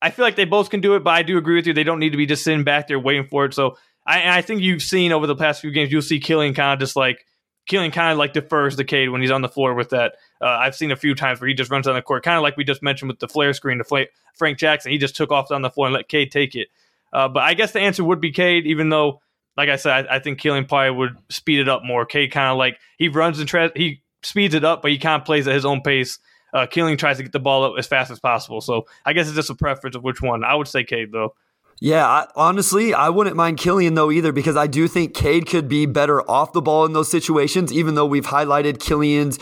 [0.02, 1.74] I feel like they both can do it, but I do agree with you.
[1.74, 3.54] They don't need to be just sitting back there waiting for it.
[3.54, 6.74] So I, I think you've seen over the past few games, you'll see Killian kind
[6.74, 7.26] of just like
[7.68, 10.16] Killian kind of like defers the Cade when he's on the floor with that.
[10.42, 12.44] Uh, I've seen a few times where he just runs on the court, kind of
[12.44, 14.92] like we just mentioned with the flare screen to Frank Jackson.
[14.92, 16.70] He just took off on the floor and let Cade take it.
[17.14, 19.22] Uh, but I guess the answer would be Cade, even though,
[19.56, 22.06] like I said, I, I think Killian probably would speed it up more.
[22.06, 25.22] Cade kind of like he runs and tra- he speeds it up, but he kind
[25.22, 26.20] of plays at his own pace.
[26.54, 28.62] Uh, Killian tries to get the ball up as fast as possible.
[28.62, 30.44] So I guess it's just a preference of which one.
[30.44, 31.34] I would say Cade though.
[31.80, 35.68] Yeah, I, honestly, I wouldn't mind Killian though either because I do think Cade could
[35.68, 37.72] be better off the ball in those situations.
[37.74, 39.40] Even though we've highlighted Killian's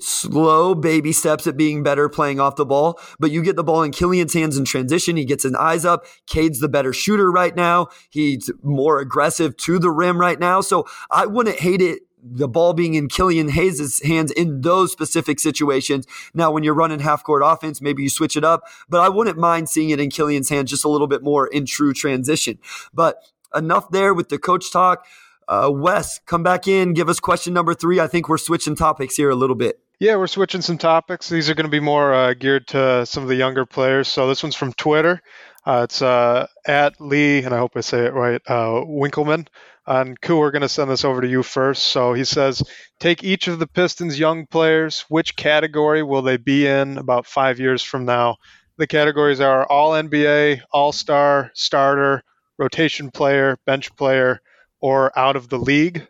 [0.00, 3.82] slow baby steps at being better playing off the ball, but you get the ball
[3.82, 5.16] in Killian's hands in transition.
[5.16, 6.04] He gets his eyes up.
[6.26, 7.88] Cade's the better shooter right now.
[8.10, 10.60] He's more aggressive to the rim right now.
[10.60, 15.40] So I wouldn't hate it the ball being in Killian Hayes' hands in those specific
[15.40, 16.06] situations.
[16.34, 19.38] Now, when you're running half court offense, maybe you switch it up, but I wouldn't
[19.38, 22.58] mind seeing it in Killian's hands just a little bit more in true transition.
[22.92, 23.22] But
[23.54, 25.06] enough there with the coach talk.
[25.46, 26.92] Uh, Wes, come back in.
[26.92, 28.00] Give us question number three.
[28.00, 29.80] I think we're switching topics here a little bit.
[29.98, 31.28] Yeah, we're switching some topics.
[31.28, 34.06] These are going to be more uh, geared to some of the younger players.
[34.06, 35.22] So this one's from Twitter.
[35.68, 39.46] Uh, it's uh, at Lee, and I hope I say it right, uh, Winkleman.
[39.86, 41.88] And Ku, we're going to send this over to you first.
[41.88, 42.62] So he says,
[42.98, 45.04] take each of the Pistons' young players.
[45.10, 48.36] Which category will they be in about five years from now?
[48.78, 52.22] The categories are All NBA, All Star, Starter,
[52.56, 54.40] Rotation Player, Bench Player,
[54.80, 56.08] or out of the league.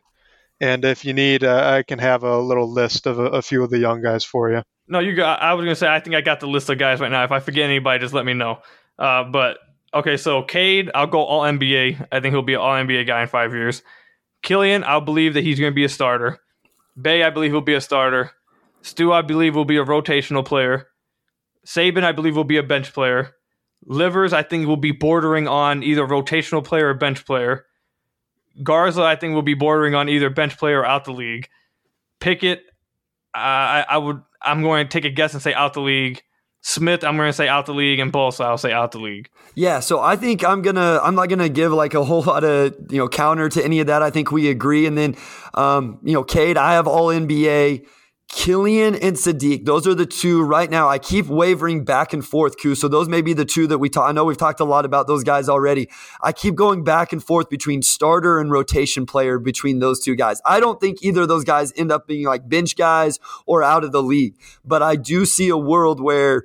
[0.60, 3.64] And if you need, uh, I can have a little list of a, a, few
[3.64, 4.62] of the young guys for you.
[4.86, 5.42] No, you got.
[5.42, 7.22] I was gonna say I think I got the list of guys right now.
[7.22, 8.60] If I forget anybody, just let me know.
[8.98, 9.58] Uh, but
[9.94, 12.08] okay, so Cade, I'll go All NBA.
[12.10, 13.82] I think he'll be an All NBA guy in five years.
[14.42, 16.38] Killian, I'll believe that he's gonna be a starter.
[17.00, 18.32] Bey, I believe he'll be a starter.
[18.82, 20.88] Stu, I believe will be a rotational player.
[21.66, 23.34] Saben, I believe will be a bench player.
[23.84, 27.66] Livers, I think will be bordering on either rotational player or bench player.
[28.62, 31.48] Garza, I think, will be bordering on either bench player or out the league.
[32.20, 32.62] Pickett,
[33.34, 34.20] I, I, would.
[34.42, 36.22] I'm going to take a guess and say out the league.
[36.68, 39.30] Smith, I'm going to say out the league, and Bosa, I'll say out the league.
[39.54, 41.00] Yeah, so I think I'm gonna.
[41.02, 43.86] I'm not gonna give like a whole lot of you know counter to any of
[43.86, 44.02] that.
[44.02, 44.84] I think we agree.
[44.84, 45.16] And then,
[45.54, 47.86] um, you know, Cade, I have all NBA.
[48.30, 50.86] Killian and Saddiq, those are the two right now.
[50.86, 52.74] I keep wavering back and forth, Q.
[52.74, 54.06] So those may be the two that we talk.
[54.06, 55.88] I know we've talked a lot about those guys already.
[56.22, 60.42] I keep going back and forth between starter and rotation player between those two guys.
[60.44, 63.82] I don't think either of those guys end up being like bench guys or out
[63.82, 66.44] of the league, but I do see a world where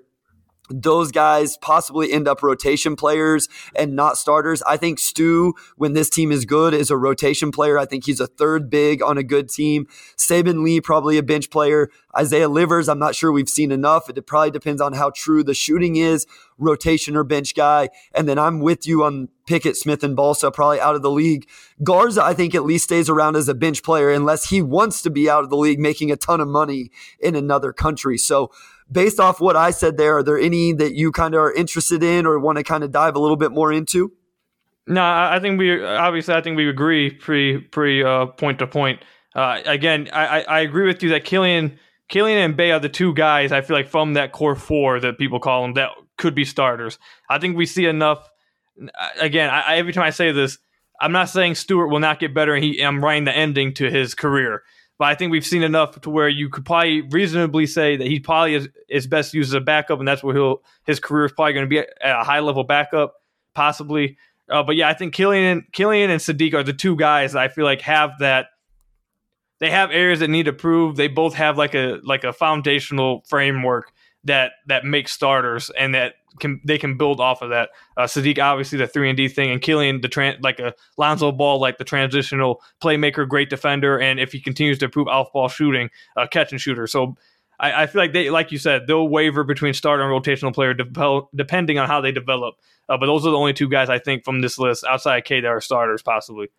[0.82, 4.62] those guys possibly end up rotation players and not starters.
[4.64, 7.78] I think Stu, when this team is good, is a rotation player.
[7.78, 9.88] I think he's a third big on a good team.
[10.18, 11.90] Saben Lee, probably a bench player.
[12.18, 14.10] Isaiah Livers, I'm not sure we've seen enough.
[14.10, 16.26] It probably depends on how true the shooting is,
[16.58, 17.90] rotation or bench guy.
[18.14, 21.48] And then I'm with you on Pickett, Smith, and Balsa, probably out of the league.
[21.84, 25.10] Garza, I think, at least stays around as a bench player unless he wants to
[25.10, 28.18] be out of the league making a ton of money in another country.
[28.18, 28.52] So
[28.92, 32.04] based off what I said there, are there any that you kind of are interested
[32.04, 34.12] in or want to kind of dive a little bit more into?
[34.86, 39.02] No, I think we obviously I think we agree pretty pretty uh, point to point.
[39.34, 43.14] Uh, again, I, I agree with you that Killian Killian and Bey are the two
[43.14, 46.44] guys I feel like from that core four that people call them that could be
[46.44, 47.00] starters.
[47.30, 48.30] I think we see enough.
[49.20, 50.58] Again, I, every time I say this,
[51.00, 53.90] I'm not saying Stewart will not get better and he I'm writing the ending to
[53.90, 54.64] his career.
[55.04, 58.22] But I think we've seen enough to where you could probably reasonably say that he
[58.22, 61.34] probably is, is best used as a backup, and that's where he'll his career is
[61.34, 63.16] probably going to be at a high level backup,
[63.54, 64.16] possibly.
[64.48, 67.50] Uh, but yeah, I think Killian, Killian and Saddiq are the two guys that I
[67.50, 68.46] feel like have that.
[69.60, 70.96] They have areas that need to prove.
[70.96, 73.92] They both have like a like a foundational framework
[74.24, 77.70] that that makes starters and that can they can build off of that.
[77.98, 81.32] Uh, Saddiq obviously the three and D thing, and Killian the tran- like a Lonzo
[81.32, 85.48] Ball like the transitional playmaker, great defender, and if he continues to improve off ball
[85.48, 86.88] shooting, uh, catch and shooter.
[86.88, 87.16] So
[87.60, 90.74] I, I, feel like they like you said they'll waver between starter and rotational player
[90.74, 92.56] de- depending on how they develop.
[92.90, 95.42] Uh, but those are the only two guys I think from this list outside K
[95.42, 96.50] that are starters possibly.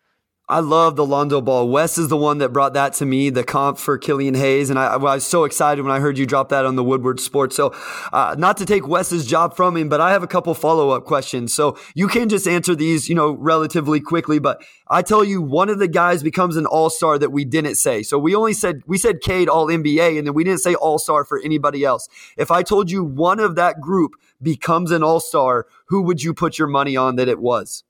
[0.47, 1.67] I love the Lonzo Ball.
[1.67, 4.69] Wes is the one that brought that to me, the comp for Killian Hayes.
[4.69, 7.19] And I, I was so excited when I heard you drop that on the Woodward
[7.19, 7.55] Sports.
[7.55, 7.73] So,
[8.13, 11.05] uh, not to take Wes's job from him, but I have a couple follow up
[11.05, 11.51] questions.
[11.51, 14.37] So, you can just answer these, you know, relatively quickly.
[14.37, 17.75] But I tell you, one of the guys becomes an all star that we didn't
[17.75, 18.03] say.
[18.03, 20.99] So, we only said, we said Cade all NBA, and then we didn't say all
[20.99, 22.07] star for anybody else.
[22.37, 24.11] If I told you one of that group
[24.43, 27.83] becomes an all star, who would you put your money on that it was?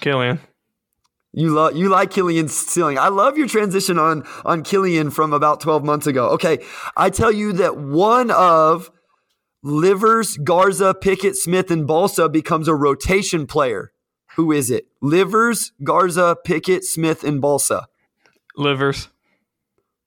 [0.00, 0.38] Killian.
[1.32, 2.98] You love you like Killian's ceiling.
[2.98, 6.30] I love your transition on on Killian from about 12 months ago.
[6.30, 6.58] Okay,
[6.96, 8.90] I tell you that one of
[9.62, 13.92] Livers, Garza, Pickett, Smith, and Balsa becomes a rotation player.
[14.36, 14.86] Who is it?
[15.00, 17.86] Livers, Garza, Pickett, Smith, and Balsa.
[18.56, 19.08] Livers.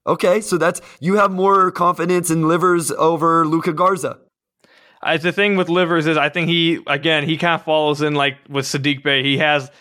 [0.06, 4.18] Okay, so that's you have more confidence in Livers over Luka Garza.
[5.02, 8.14] I, the thing with Livers is I think he again he kind of follows in
[8.14, 9.24] like with Saddiq Bey.
[9.24, 9.72] He has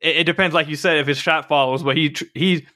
[0.00, 1.82] it, it, depends, like you said, if his shot follows.
[1.82, 2.66] But he he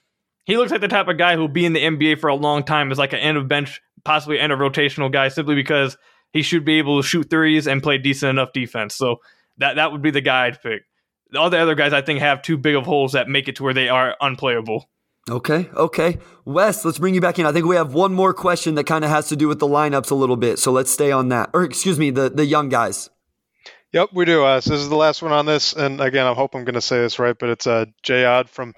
[0.45, 2.63] he looks like the type of guy who'll be in the NBA for a long
[2.63, 5.97] time as like an end of bench, possibly end of rotational guy, simply because
[6.33, 8.95] he should be able to shoot threes and play decent enough defense.
[8.95, 9.17] So
[9.57, 10.83] that that would be the guy I'd pick.
[11.35, 13.63] All the other guys I think have too big of holes that make it to
[13.63, 14.89] where they are unplayable.
[15.29, 16.17] Okay, okay.
[16.45, 17.45] Wes, let's bring you back in.
[17.45, 19.67] I think we have one more question that kind of has to do with the
[19.67, 20.57] lineups a little bit.
[20.57, 21.51] So let's stay on that.
[21.53, 23.09] Or excuse me, the, the young guys.
[23.93, 24.45] Yep, we do.
[24.45, 26.75] Uh, so this is the last one on this, and again, I hope I'm going
[26.75, 28.73] to say this right, but it's uh, Jayad from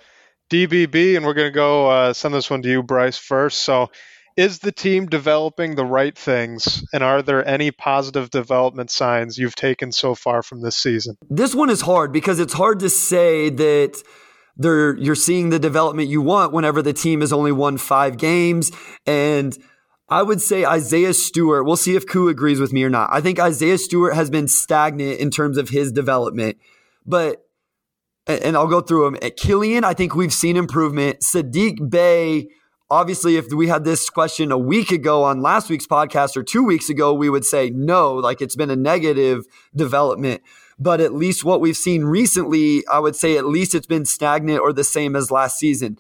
[0.49, 3.60] DBB, and we're going to go uh, send this one to you, Bryce, first.
[3.60, 3.91] So,
[4.36, 9.56] is the team developing the right things, and are there any positive development signs you've
[9.56, 11.15] taken so far from this season?
[11.30, 14.02] This one is hard because it's hard to say that
[14.58, 18.71] they're you're seeing the development you want whenever the team has only won five games
[19.06, 19.58] and
[20.13, 21.65] I would say Isaiah Stewart.
[21.65, 23.10] We'll see if Ku agrees with me or not.
[23.12, 26.58] I think Isaiah Stewart has been stagnant in terms of his development,
[27.04, 27.47] but
[28.28, 29.17] and I'll go through them.
[29.23, 31.21] At Killian, I think we've seen improvement.
[31.21, 32.49] Saddiq Bey,
[32.91, 36.63] obviously, if we had this question a week ago on last week's podcast or two
[36.63, 40.43] weeks ago, we would say no, like it's been a negative development.
[40.78, 44.60] But at least what we've seen recently, I would say at least it's been stagnant
[44.60, 45.97] or the same as last season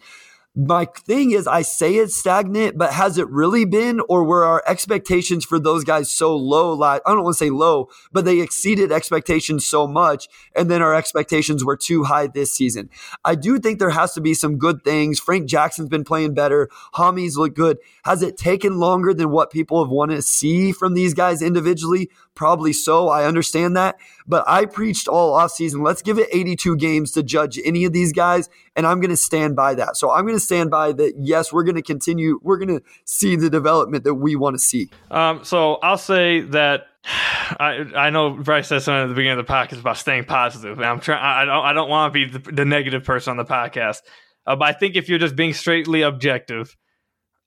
[0.55, 4.61] my thing is I say it's stagnant, but has it really been, or were our
[4.67, 6.79] expectations for those guys so low?
[6.83, 10.93] I don't want to say low, but they exceeded expectations so much, and then our
[10.93, 12.91] expectations were too high this season.
[13.25, 15.19] I do think there has to be some good things.
[15.19, 16.69] Frank Jackson's been playing better.
[16.93, 17.79] Hami's look good.
[18.03, 22.11] Has it taken longer than what people have wanted to see from these guys individually?
[22.35, 23.09] Probably so.
[23.09, 23.95] I understand that.
[24.27, 28.13] But I preached all offseason, let's give it 82 games to judge any of these
[28.13, 28.49] guys.
[28.75, 29.97] And I'm going to stand by that.
[29.97, 31.13] So I'm going to stand by that.
[31.17, 32.39] Yes, we're going to continue.
[32.41, 34.89] We're going to see the development that we want to see.
[35.11, 39.45] Um, so I'll say that I I know Bryce said something at the beginning of
[39.45, 40.77] the podcast about staying positive.
[40.77, 41.21] And I'm trying.
[41.21, 41.65] I don't.
[41.65, 43.97] I don't want to be the, the negative person on the podcast.
[44.45, 46.75] Uh, but I think if you're just being straightly objective,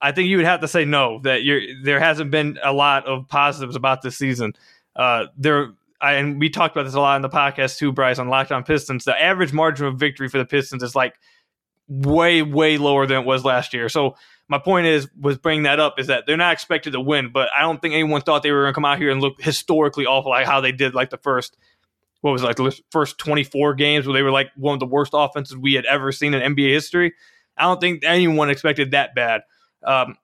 [0.00, 1.20] I think you would have to say no.
[1.22, 4.52] That you're there hasn't been a lot of positives about this season.
[4.94, 8.28] Uh, there, And we talked about this a lot in the podcast too, Bryce, on
[8.28, 9.04] Locked On Pistons.
[9.04, 11.14] The average margin of victory for the Pistons is like
[11.88, 13.88] way, way lower than it was last year.
[13.88, 14.16] So
[14.48, 17.48] my point is, was bringing that up is that they're not expected to win, but
[17.56, 20.06] I don't think anyone thought they were going to come out here and look historically
[20.06, 21.56] awful like how they did like the first,
[22.20, 24.86] what was it, like the first 24 games where they were like one of the
[24.86, 27.14] worst offenses we had ever seen in NBA history.
[27.56, 29.42] I don't think anyone expected that bad.
[29.82, 30.16] Um,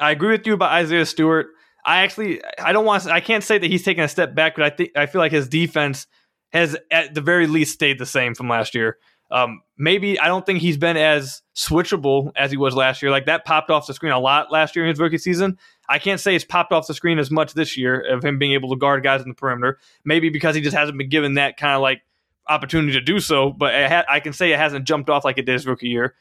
[0.00, 1.48] I agree with you about Isaiah Stewart.
[1.84, 4.64] I actually I don't want I can't say that he's taken a step back, but
[4.64, 6.06] I think I feel like his defense
[6.52, 8.98] has at the very least stayed the same from last year.
[9.30, 13.10] Um, maybe I don't think he's been as switchable as he was last year.
[13.10, 15.58] Like that popped off the screen a lot last year in his rookie season.
[15.88, 18.52] I can't say it's popped off the screen as much this year of him being
[18.52, 19.78] able to guard guys in the perimeter.
[20.04, 22.02] Maybe because he just hasn't been given that kind of like
[22.46, 23.50] opportunity to do so.
[23.50, 26.14] But ha- I can say it hasn't jumped off like it did his rookie year.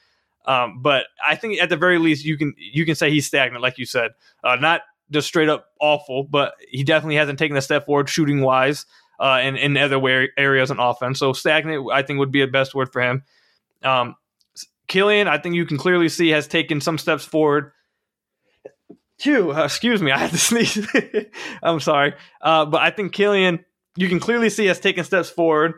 [0.46, 3.62] Um, but I think at the very least you can you can say he's stagnant,
[3.62, 4.12] like you said.
[4.42, 8.42] Uh, not just straight up awful, but he definitely hasn't taken a step forward shooting
[8.42, 8.86] wise
[9.20, 10.02] uh, and in other
[10.38, 11.20] areas in offense.
[11.20, 13.24] So stagnant, I think, would be a best word for him.
[13.84, 14.16] Um,
[14.88, 17.72] Killian, I think you can clearly see has taken some steps forward.
[19.20, 20.86] Phew, uh, excuse me, I had to sneeze.
[21.62, 23.64] I'm sorry, uh, but I think Killian,
[23.96, 25.76] you can clearly see has taken steps forward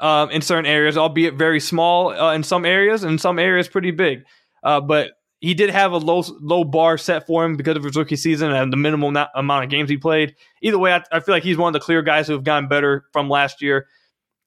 [0.00, 3.90] um, in certain areas, albeit very small uh, in some areas, and some areas pretty
[3.90, 4.24] big.
[4.62, 5.12] Uh, but
[5.44, 8.50] he did have a low low bar set for him because of his rookie season
[8.50, 10.34] and the minimal na- amount of games he played.
[10.62, 12.66] Either way, I, I, feel like he's one of the clear guys who have gotten
[12.66, 13.86] better from last year.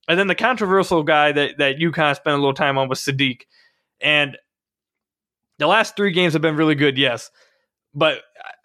[0.08, 2.90] And then the controversial guy that that you kind of spent a little time on
[2.90, 3.42] was Saddiq,
[4.02, 4.38] and
[5.60, 7.30] the last three games have been really good, yes,
[7.94, 8.24] but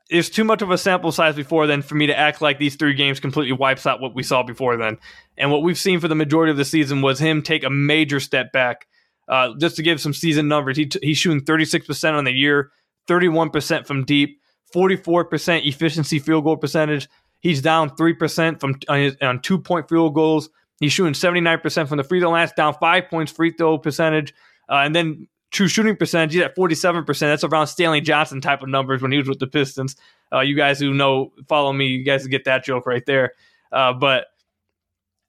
[0.09, 2.77] it's too much of a sample size before then for me to act like these
[2.77, 4.97] three games completely wipes out what we saw before then.
[5.37, 8.21] And what we've seen for the majority of the season was him take a major
[8.21, 8.87] step back
[9.29, 12.71] uh, just to give some season numbers, he t- he's shooting 36% on the year,
[13.09, 14.41] 31% from deep,
[14.75, 17.09] 44% efficiency field goal percentage.
[17.41, 20.49] He's down 3% from on, his, on two point field goals.
[20.81, 24.35] He's shooting 79% from the free throw line, down five points free throw percentage.
[24.69, 27.19] Uh, and then true shooting percentage, he's at 47%.
[27.21, 29.97] That's around Stanley Johnson type of numbers when he was with the Pistons.
[30.33, 33.33] Uh, you guys who know, follow me, you guys get that joke right there.
[33.71, 34.27] Uh, but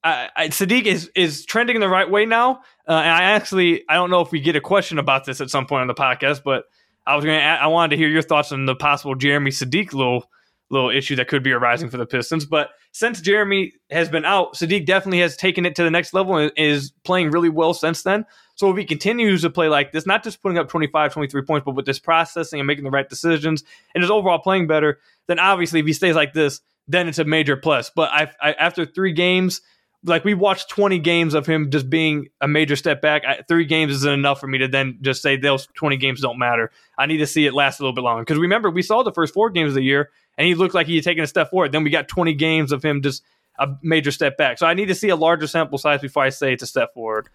[0.03, 3.83] I, I, Saddiq is is trending in the right way now, uh, and I actually
[3.87, 5.93] I don't know if we get a question about this at some point on the
[5.93, 6.65] podcast, but
[7.05, 10.29] I was gonna I wanted to hear your thoughts on the possible Jerami Saddiq little
[10.69, 12.45] little issue that could be arising for the Pistons.
[12.45, 16.37] But since Jerami has been out, Saddiq definitely has taken it to the next level
[16.37, 18.25] and is playing really well since then.
[18.55, 21.65] So if he continues to play like this, not just putting up 25, 23 points,
[21.65, 25.39] but with this processing and making the right decisions and his overall playing better, then
[25.39, 27.89] obviously if he stays like this, then it's a major plus.
[27.89, 29.61] But I, I after three games
[30.05, 33.23] like we watched 20 games of him just being a major step back.
[33.25, 36.37] I, three games isn't enough for me to then just say those 20 games don't
[36.37, 36.71] matter.
[36.97, 38.23] I need to see it last a little bit longer.
[38.23, 40.87] Because remember, we saw the first four games of the year and he looked like
[40.87, 41.71] he had taken a step forward.
[41.71, 43.23] Then we got 20 games of him just
[43.59, 44.57] a major step back.
[44.57, 46.93] So I need to see a larger sample size before I say it's a step
[46.93, 47.29] forward.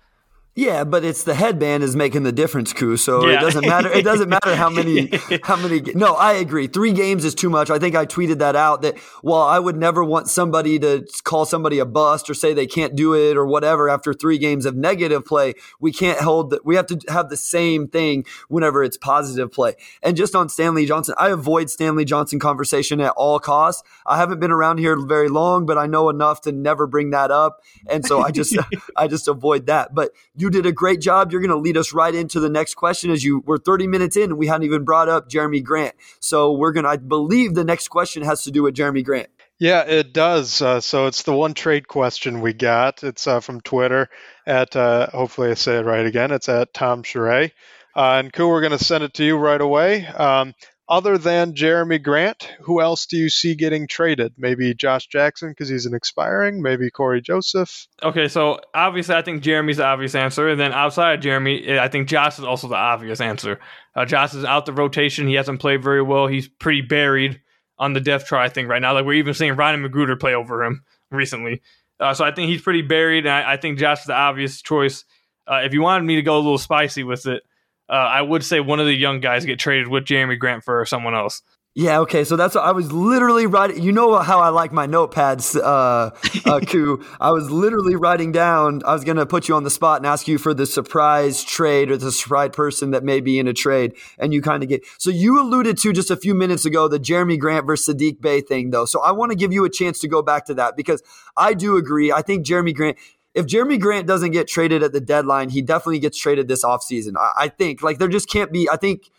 [0.59, 2.97] Yeah, but it's the headband is making the difference, Ku.
[2.97, 3.39] So Yeah.
[3.39, 3.93] it doesn't matter.
[3.93, 5.09] It doesn't matter how many,
[5.45, 5.81] how many.
[5.95, 6.67] No, I agree.
[6.67, 7.71] Three games is too much.
[7.71, 8.83] I think I tweeted that out.
[8.83, 12.67] That while I would never want somebody to call somebody a bust or say they
[12.67, 16.51] can't do it or whatever after three games of negative play, we can't hold.
[16.51, 19.77] The, we have to have the same thing whenever it's positive play.
[20.03, 23.85] And just on Stanley Johnson, I avoid Stanley Johnson conversation at all costs.
[24.05, 27.31] I haven't been around here very long, but I know enough to never bring that
[27.31, 28.59] up, and so I just,
[28.97, 29.95] I just avoid that.
[29.95, 31.33] But you did a great job.
[31.33, 34.17] You're going to lead us right into the next question as you we're 30 minutes
[34.17, 35.95] in and we hadn't even brought up Jerami Grant.
[36.21, 39.29] So we're going to I believe the next question has to do with Jerami Grant.
[39.59, 40.63] Yeah, it does.
[40.63, 43.03] Uh, so it's the one trade question we got.
[43.03, 44.09] It's uh, from Twitter
[44.47, 47.51] at, uh, hopefully I say it right again, it's at Tom Sheree.
[47.97, 50.07] Uh, and cool, we're going to send it to you right away.
[50.07, 50.55] Um,
[50.89, 54.33] other than Jerami Grant, who else do you see getting traded?
[54.39, 56.63] Maybe Josh Jackson because he's an expiring.
[56.63, 57.87] Maybe Cory Joseph.
[58.03, 60.49] Okay, so obviously, I think Jerami's the obvious answer.
[60.49, 63.61] And then outside of Jerami, I think Josh is also the obvious answer.
[63.95, 65.27] Uh, Josh is out the rotation.
[65.27, 66.27] He hasn't played very well.
[66.27, 67.41] He's pretty buried
[67.79, 68.95] on the depth chart, I think, right now.
[68.95, 71.61] Like, we're even seeing Ryan McGruder play over him recently.
[72.01, 73.27] Uh, so I think he's pretty buried.
[73.27, 75.05] And I, I think Josh is the obvious choice.
[75.47, 77.43] Uh, if you wanted me to go a little spicy with it,
[77.89, 80.85] uh, I would say one of the young guys get traded with Jerami Grant for
[80.87, 81.43] someone else.
[81.75, 82.25] Yeah, okay.
[82.25, 83.81] So that's what I was literally writing.
[83.81, 86.11] You know how I like my notepads, uh,
[86.51, 87.05] uh, Ku.
[87.21, 88.81] I was literally writing down.
[88.85, 91.45] I was going to put you on the spot and ask you for the surprise
[91.45, 94.69] trade or the surprise person that may be in a trade, and you kind of
[94.69, 94.85] get.
[94.99, 98.41] So you alluded to just a few minutes ago the Jerami Grant versus Saddiq Bey
[98.41, 98.85] thing, though.
[98.85, 101.01] So I want to give you a chance to go back to that because
[101.37, 102.11] I do agree.
[102.11, 102.99] I think Jerami Grant.
[103.39, 107.17] If Jerami Grant doesn't get traded at the deadline, he definitely gets traded this offseason.
[107.17, 108.69] I, I think like there just can't be.
[108.69, 109.11] I think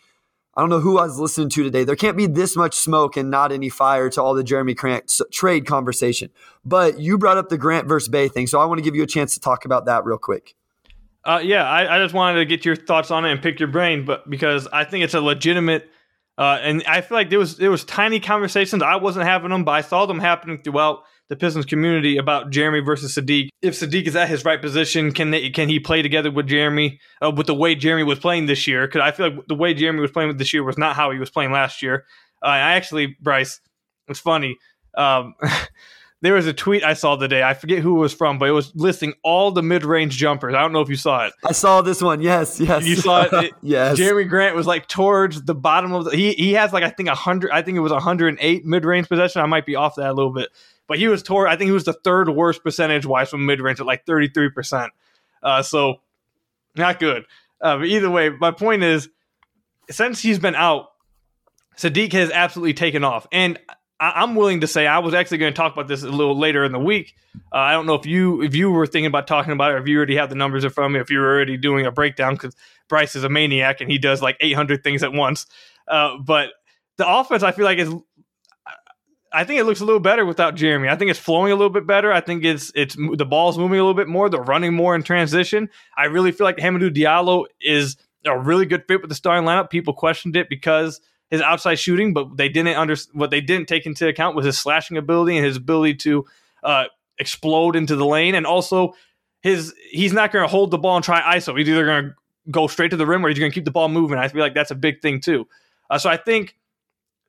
[0.56, 1.86] I don't know who I was listening to today.
[1.86, 5.10] There can't be this much smoke and not any fire to all the Jerami Grant
[5.32, 6.32] trade conversation.
[6.66, 9.04] But you brought up the Grant versus Bey thing, so I want to give you
[9.04, 10.56] a chance to talk about that real quick.
[11.24, 13.70] Uh, yeah, I, I just wanted to get your thoughts on it and pick your
[13.70, 15.90] brain, but because I think it's a legitimate,
[16.38, 18.84] uh, and I feel like there was there was tiny conversations.
[18.84, 22.84] I wasn't having them, but I saw them happening throughout the Pistons community about Jerami
[22.84, 23.50] versus Saddiq.
[23.62, 27.00] If Saddiq is at his right position, can they, can he play together with Jerami
[27.24, 28.88] uh, with the way Jerami was playing this year?
[28.88, 31.20] Because I feel like the way Jerami was playing this year was not how he
[31.20, 32.06] was playing last year.
[32.42, 33.62] Uh, I actually, Bryce,
[34.08, 34.58] it's funny.
[34.98, 35.36] Um,
[36.22, 37.44] there was a tweet I saw today.
[37.44, 40.54] I forget who it was from, but it was listing all the mid-range jumpers.
[40.56, 41.34] I don't know if you saw it.
[41.46, 42.22] I saw this one.
[42.22, 42.86] Yes, yes.
[42.86, 43.34] You saw it?
[43.46, 44.00] It- yes.
[44.00, 46.16] Jerami Grant was like towards the bottom of the.
[46.16, 47.52] He he has like I think hundred.
[47.52, 49.42] I think it was 108 mid-range possession.
[49.42, 50.50] I might be off that a little bit,
[50.90, 51.48] but he was toward.
[51.48, 54.92] I think he was the third worst percentage wise from mid-range at like 33 percent.
[55.42, 56.02] Uh, so
[56.76, 57.24] not good.
[57.62, 59.08] Uh, but either way, my point is,
[59.90, 60.88] since he's been out,
[61.78, 63.58] Saddiq has absolutely taken off, and
[64.00, 66.38] I, I'm willing to say I was actually going to talk about this a little
[66.38, 67.16] later in the week.
[67.54, 69.78] Uh, I don't know if you if you were thinking about talking about it, or
[69.78, 71.86] if you already have the numbers in front of me, if you were already doing
[71.86, 72.56] a breakdown because
[72.88, 75.46] Bryce is a maniac and he does like 800 things at once.
[75.88, 76.50] Uh, but
[76.98, 77.94] the offense, I feel like is.
[79.32, 80.90] I think it looks a little better without Jerami.
[80.90, 82.12] I think it's flowing a little bit better.
[82.12, 84.30] I think it's it's the ball's moving a little bit more.
[84.30, 85.70] They're running more in transition.
[85.96, 89.70] I really feel like Hamidou Diallo is a really good fit with the starting lineup.
[89.70, 93.86] People questioned it because his outside shooting, but they didn't under what they didn't take
[93.86, 96.26] into account was his slashing ability and his ability to
[96.64, 96.86] uh,
[97.20, 98.94] explode into the lane, and also
[99.42, 101.58] his he's not going to hold the ball and try ISO.
[101.58, 102.16] He's either going to
[102.52, 104.18] go straight to the rim or he's going to keep the ball moving.
[104.18, 105.48] I feel like that's a big thing too.
[105.90, 106.56] Uh, so I think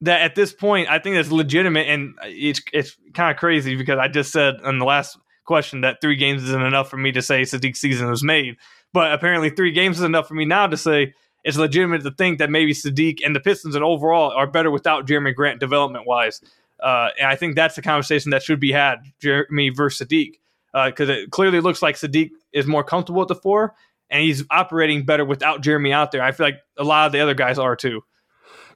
[0.03, 3.99] that at this point, I think it's legitimate, and it's it's kind of crazy because
[3.99, 7.23] I just said in the last question that three games isn't enough for me to
[7.23, 8.57] say Saddiq's season was made,
[8.93, 11.13] but apparently three games is enough for me now to say
[11.45, 15.07] it's legitimate to think that maybe Saddiq and the Pistons and overall are better without
[15.07, 16.41] Jerami Grant development wise.
[16.79, 20.39] Uh, and I think that's the conversation that should be had, Jerami versus Saddiq,
[20.73, 23.75] because it clearly looks like Saddiq is more comfortable at the four,
[24.09, 26.23] and he's operating better without Jerami out there.
[26.23, 28.03] I feel like a lot of the other guys are too.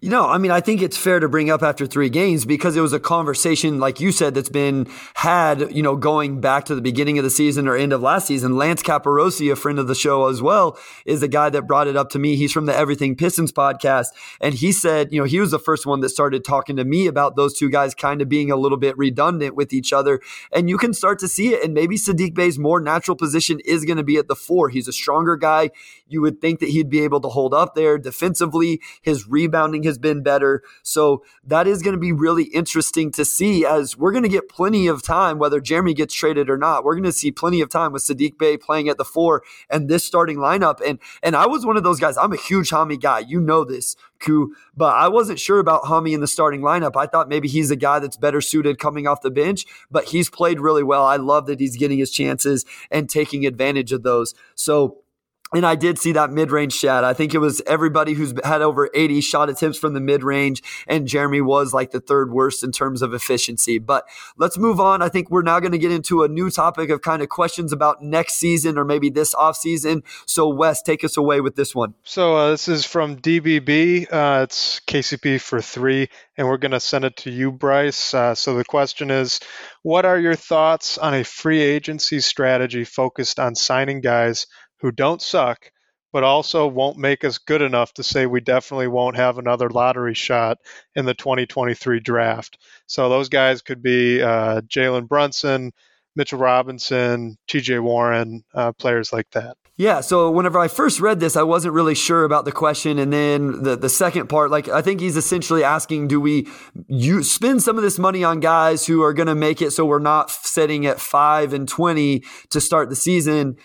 [0.04, 2.76] You know, I mean, I think it's fair to bring up after three games because
[2.76, 6.74] it was a conversation, like you said, that's been had, you know, going back to
[6.74, 8.58] the beginning of the season or end of last season.
[8.58, 11.96] Lance Caparosi, a friend of the show as well, is the guy that brought it
[11.96, 12.36] up to me.
[12.36, 14.08] He's from the Everything Pistons podcast.
[14.42, 17.06] And he said, you know, he was the first one that started talking to me
[17.06, 20.20] about those two guys kind of being a little bit redundant with each other.
[20.52, 21.64] And you can start to see it.
[21.64, 24.68] And maybe Saddiq Bey's more natural position is going to be at the four.
[24.68, 25.70] He's a stronger guy.
[26.06, 28.82] You would think that he'd be able to hold up there defensively.
[29.00, 30.62] His rebounding has has been better.
[30.82, 34.48] So that is going to be really interesting to see as we're going to get
[34.48, 36.84] plenty of time, whether Jerami gets traded or not.
[36.84, 39.88] We're going to see plenty of time with Saddiq Bey playing at the four and
[39.88, 40.80] this starting lineup.
[40.84, 42.16] And and I was one of those guys.
[42.16, 43.20] I'm a huge Hami guy.
[43.20, 46.96] You know this, Ku, but I wasn't sure about Hami in the starting lineup.
[46.96, 50.28] I thought maybe he's a guy that's better suited coming off the bench, but he's
[50.28, 51.04] played really well.
[51.04, 54.34] I love that he's getting his chances and taking advantage of those.
[54.54, 55.03] So
[55.52, 57.04] and I did see that mid range shot.
[57.04, 60.62] I think it was everybody who's had over 80 shot attempts from the mid range,
[60.88, 63.78] and Jerami was like the third worst in terms of efficiency.
[63.78, 65.02] But let's move on.
[65.02, 67.72] I think we're now going to get into a new topic of kind of questions
[67.72, 70.02] about next season or maybe this off season.
[70.26, 71.94] So, Wes, take us away with this one.
[72.02, 74.12] So, uh, this is from DBB.
[74.12, 78.14] Uh, it's KCP for three, and we're going to send it to you, Bryce.
[78.14, 79.40] Uh, so, the question is
[79.82, 84.46] What are your thoughts on a free agency strategy focused on signing guys?
[84.84, 85.72] Who don't suck,
[86.12, 90.12] but also won't make us good enough to say we definitely won't have another lottery
[90.12, 90.58] shot
[90.94, 92.58] in the 2023 draft.
[92.86, 95.72] So those guys could be uh, Jalen Brunson,
[96.14, 99.56] Mitchell Robinson, TJ Warren, uh, players like that.
[99.76, 103.10] Yeah, so whenever I first read this, I wasn't really sure about the question, and
[103.12, 106.46] then the the second part, like I think he's essentially asking, do we
[106.86, 109.84] you spend some of this money on guys who are going to make it so
[109.84, 113.56] we're not setting at five and twenty to start the season?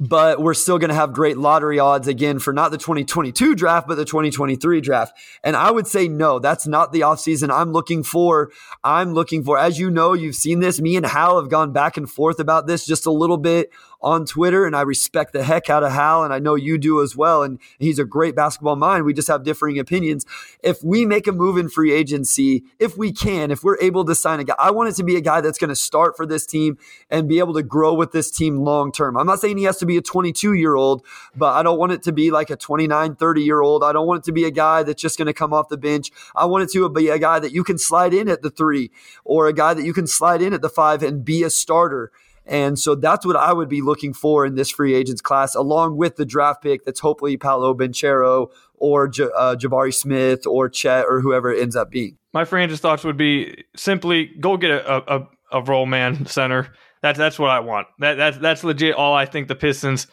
[0.00, 3.86] But we're still going to have great lottery odds again for not the 2022 draft,
[3.86, 5.16] but the 2023 draft.
[5.42, 8.50] And I would say no, that's not the offseason I'm looking for.
[8.82, 10.80] I'm looking for, as you know, you've seen this.
[10.80, 13.70] Me and Hal have gone back and forth about this just a little bit
[14.04, 17.02] on Twitter, and I respect the heck out of Hal, and I know you do
[17.02, 17.42] as well.
[17.42, 19.06] And he's a great basketball mind.
[19.06, 20.26] We just have differing opinions.
[20.62, 24.14] If we make a move in free agency, if we can, if we're able to
[24.14, 26.26] sign a guy, I want it to be a guy that's going to start for
[26.26, 26.76] this team
[27.08, 29.16] and be able to grow with this team long term.
[29.16, 31.02] I'm not saying he has to be a 22 year old,
[31.34, 33.82] but I don't want it to be like a 29, 30 year old.
[33.82, 35.78] I don't want it to be a guy that's just going to come off the
[35.78, 36.10] bench.
[36.36, 38.90] I want it to be a guy that you can slide in at the three
[39.24, 42.12] or a guy that you can slide in at the five and be a starter.
[42.46, 45.96] And so that's what I would be looking for in this free agents class, along
[45.96, 51.06] with the draft pick that's hopefully Paolo Banchero or J- uh, Jabari Smith or Chet
[51.08, 52.18] or whoever it ends up being.
[52.32, 56.72] My free agents thoughts would be simply go get a, a, a roll man center.
[57.00, 57.86] That's that's what I want.
[57.98, 60.06] That that's that's legit all I think the Pistons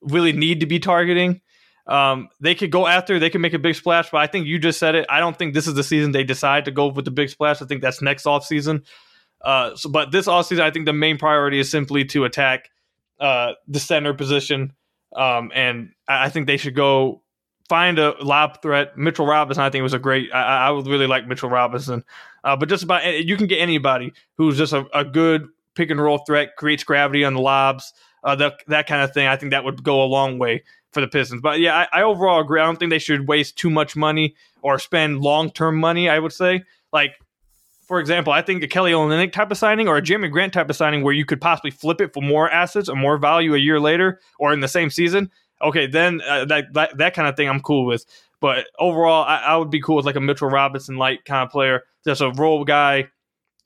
[0.00, 1.40] really need to be targeting.
[1.86, 4.58] Um, they could go after, they could make a big splash, but I think you
[4.58, 5.06] just said it.
[5.08, 7.62] I don't think this is the season they decide to go with the big splash.
[7.62, 8.82] I think that's next off season.
[9.42, 12.70] Uh, so, but this offseason, I think the main priority is simply to attack
[13.20, 14.72] uh, the center position.
[15.14, 17.22] Um, and I think they should go
[17.68, 18.96] find a lob threat.
[18.96, 20.32] Mitchell Robinson, I think, was a great.
[20.32, 22.04] I, I would really like Mitchell Robinson.
[22.44, 26.00] Uh, but just about you can get anybody who's just a, a, good pick and
[26.00, 27.92] roll threat, creates gravity on the lobs,
[28.24, 29.26] uh, that that kind of thing.
[29.26, 30.62] I think that would go a long way
[30.92, 31.42] for the Pistons.
[31.42, 32.60] But yeah, I, I overall agree.
[32.60, 36.08] I don't think they should waste too much money or spend long term money.
[36.08, 37.12] I would say like
[37.86, 40.68] for example, I think a Kelly Olynyk type of signing or a Jerami Grant type
[40.68, 43.58] of signing where you could possibly flip it for more assets or more value a
[43.58, 45.30] year later or in the same season.
[45.62, 48.04] Okay, then uh, that, that that kind of thing I'm cool with.
[48.40, 51.50] But overall, I, I, would be cool with like a Mitchell Robinson light kind of
[51.50, 53.08] player, just a role guy,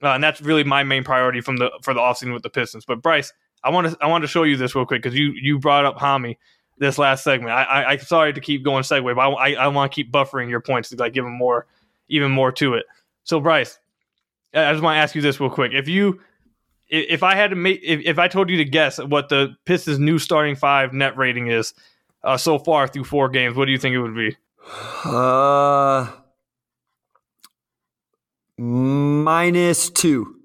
[0.03, 2.85] uh, and that's really my main priority from the for the offseason with the Pistons.
[2.85, 3.33] But Bryce,
[3.65, 5.85] I want to I want to show you this real quick because you you brought
[5.85, 6.37] up Hami
[6.79, 7.51] this last segment.
[7.51, 10.13] I, I am sorry to keep going segue, but I I, I want to keep
[10.13, 11.67] buffering your points to like give them more
[12.09, 12.87] even more to it.
[13.25, 13.81] So Bryce,
[14.55, 15.73] I just want to ask you this real quick.
[15.73, 16.21] If you
[16.89, 19.99] if I had to make if, if I told you to guess what the Pistons
[19.99, 21.73] new starting five net rating is
[22.25, 24.37] uh, so far through four games, what do you think it would be?
[25.05, 26.09] Uh
[28.61, 30.37] minus two.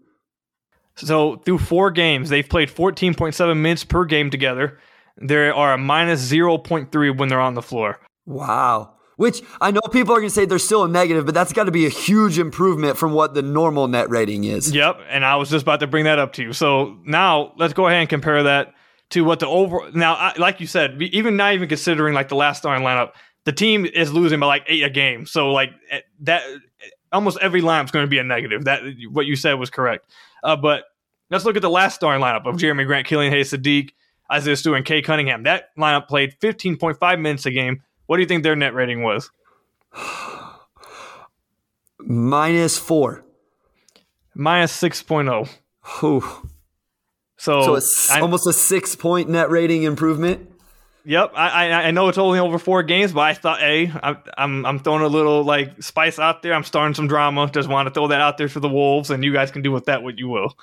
[0.96, 4.80] So through four games, they've played 14.7 minutes per game together.
[5.18, 8.00] There are a minus 0.3 when they're on the floor.
[8.26, 8.95] Wow.
[9.18, 11.66] Which I know people are going to say they're still a negative, but that's got
[11.66, 14.74] to be a huge improvement from what the normal net rating is.
[14.74, 16.54] Yep, and I was just about to bring that up to you.
[16.54, 18.74] So now let's go ahead and compare that
[19.12, 19.90] to what the over.
[19.94, 23.12] Now, I, like you said, even not even considering like the last starting lineup,
[23.46, 25.26] the team is losing by like eight a game.
[25.26, 26.44] So like eh, that,
[27.12, 28.66] almost every lineup is going to be a negative.
[28.66, 30.12] That what you said was correct.
[30.44, 30.84] Uh, but
[31.30, 33.92] let's look at the last starting lineup of Jerami Grant, Killian Hayes, Saddiq,
[34.32, 35.44] Isaiah Stewart, and Cade Cunningham.
[35.44, 39.32] That lineup played 15.5 minutes a game what do you think their net rating was?
[42.00, 43.24] Minus four.
[44.34, 45.50] Minus 6.0.
[46.00, 46.50] Whew.
[47.38, 50.52] So, so almost a six point net rating improvement.
[51.08, 54.18] Yep, I, I, I know it's only over four games, but I thought, hey, I,
[54.38, 56.54] I'm I'm throwing a little like spice out there.
[56.54, 57.50] I'm starting some drama.
[57.54, 59.72] Just want to throw that out there for the Wolves, and you guys can do
[59.72, 60.58] with that what you will.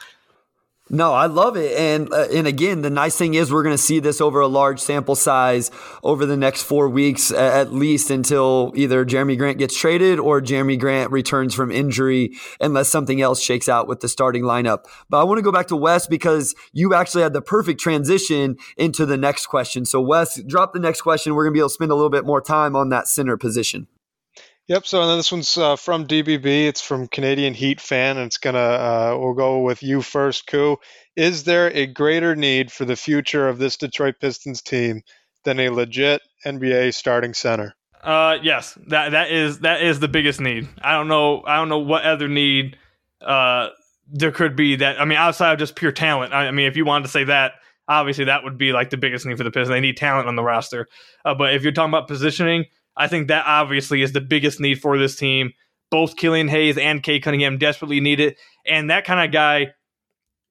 [0.95, 3.83] No, I love it, and uh, and again, the nice thing is we're going to
[3.83, 5.71] see this over a large sample size
[6.03, 10.79] over the next four weeks, at least until either Jerami Grant gets traded or Jerami
[10.79, 14.85] Grant returns from injury, unless something else shakes out with the starting lineup.
[15.09, 18.59] But I want to go back to Wes because you actually had the perfect transition
[18.77, 19.87] into the next question.
[19.87, 21.35] So Wes, drop the next question.
[21.35, 23.39] We're going to be able to spend a little bit more time on that center
[23.39, 23.87] position.
[24.69, 24.87] Yep.
[24.87, 26.69] So and then this one's uh, from DBB.
[26.69, 28.59] It's from Canadian Heat fan, and it's gonna.
[28.59, 30.77] Uh, we'll go with you first, Ku.
[31.17, 35.03] Is there a greater need for the future of this Detroit Pistons team
[35.45, 37.75] than a legit NBA starting center?
[38.03, 38.79] Uh, yes.
[38.89, 40.69] That that is that is the biggest need.
[40.81, 41.43] I don't know.
[41.45, 42.77] I don't know what other need
[43.21, 43.69] uh
[44.13, 45.01] there could be that.
[45.01, 46.33] I mean, outside of just pure talent.
[46.33, 47.53] I, I mean, if you wanted to say that,
[47.89, 49.69] obviously that would be like the biggest need for the Pistons.
[49.69, 50.89] They need talent on the roster.
[51.25, 52.67] Uh, but if you're talking about positioning
[52.97, 55.53] I think that obviously is the biggest need for this team.
[55.91, 58.39] Both Killian Hayes and Cade Cunningham desperately need it.
[58.67, 59.73] And that kind of guy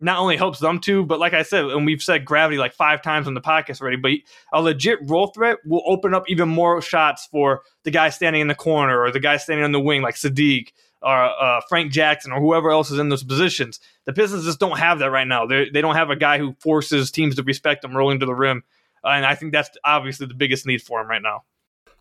[0.01, 3.01] not only helps them too, but like I said, and we've said gravity like five
[3.01, 4.11] times on the podcast already, but
[4.51, 8.47] a legit roll threat will open up even more shots for the guy standing in
[8.47, 10.69] the corner or the guy standing on the wing like Saddiq
[11.03, 13.79] or uh, Frank Jackson or whoever else is in those positions.
[14.05, 15.45] The Pistons just don't have that right now.
[15.45, 18.25] They're, they do not have a guy who forces teams to respect them rolling to
[18.25, 18.63] the rim.
[19.03, 21.43] And I think that's obviously the biggest need for him right now.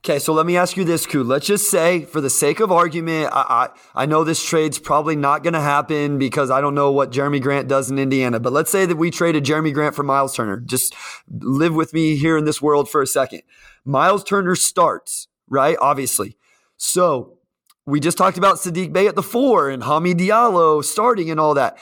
[0.02, 1.22] Okay, so let me ask you this, Ku.
[1.22, 5.14] Let's just say, for the sake of argument, I, I, I know this trade's probably
[5.14, 8.40] not going to happen because I don't know what Jerami Grant does in Indiana.
[8.40, 10.58] But let's say that we traded Jerami Grant for Miles Turner.
[10.58, 10.94] Just
[11.28, 13.42] live with me here in this world for a second.
[13.84, 15.76] Miles Turner starts, right?
[15.82, 16.38] Obviously.
[16.78, 17.36] So
[17.84, 21.52] we just talked about Saddiq Bey at the four and Hami Diallo starting and all
[21.52, 21.76] that.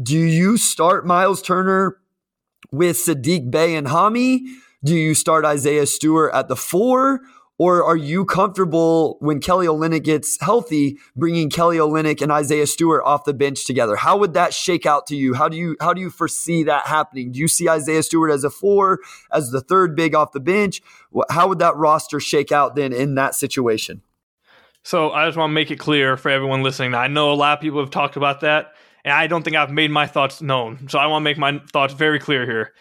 [0.00, 1.98] Do you start Miles Turner
[2.70, 4.42] with Saddiq Bey and Hami?
[4.84, 7.20] Do you start Isaiah Stewart at the four?
[7.58, 13.02] Or are you comfortable when Kelly Olynyk gets healthy, bringing Kelly Olynyk and Isaiah Stewart
[13.04, 13.96] off the bench together?
[13.96, 15.34] How would that shake out to you?
[15.34, 17.32] How do you how do you foresee that happening?
[17.32, 19.00] Do you see Isaiah Stewart as a four,
[19.32, 20.80] as the third big off the bench?
[21.30, 24.02] How would that roster shake out then in that situation?
[24.84, 26.94] So I just want to make it clear for everyone listening.
[26.94, 29.72] I know a lot of people have talked about that, and I don't think I've
[29.72, 30.88] made my thoughts known.
[30.88, 32.72] So I want to make my thoughts very clear here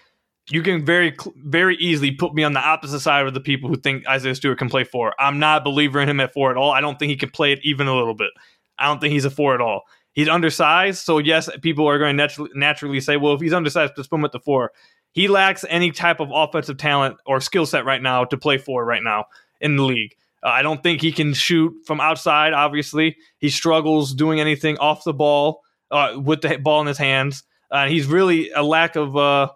[0.50, 3.76] you can very very easily put me on the opposite side of the people who
[3.76, 5.14] think Isaiah Stewart can play four.
[5.20, 6.72] I'm not a believer in him at four at all.
[6.72, 8.32] I don't think he can play it even a little bit.
[8.80, 9.84] I don't think he's a four at all.
[10.14, 13.96] He's undersized, so yes, people are going to naturally, naturally say, well, if he's undersized,
[13.96, 14.72] just put him at the four.
[15.12, 18.84] He lacks any type of offensive talent or skill set right now to play four
[18.84, 19.26] right now
[19.62, 20.16] in the league.
[20.44, 22.54] Uh, I don't think he can shoot from outside.
[22.54, 27.44] Obviously, he struggles doing anything off the ball uh, with the ball in his hands.
[27.70, 29.50] Uh, he's really a lack of uh,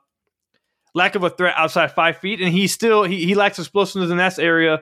[0.94, 4.18] lack of a threat outside five feet, and he still he, he lacks explosiveness in
[4.18, 4.82] that area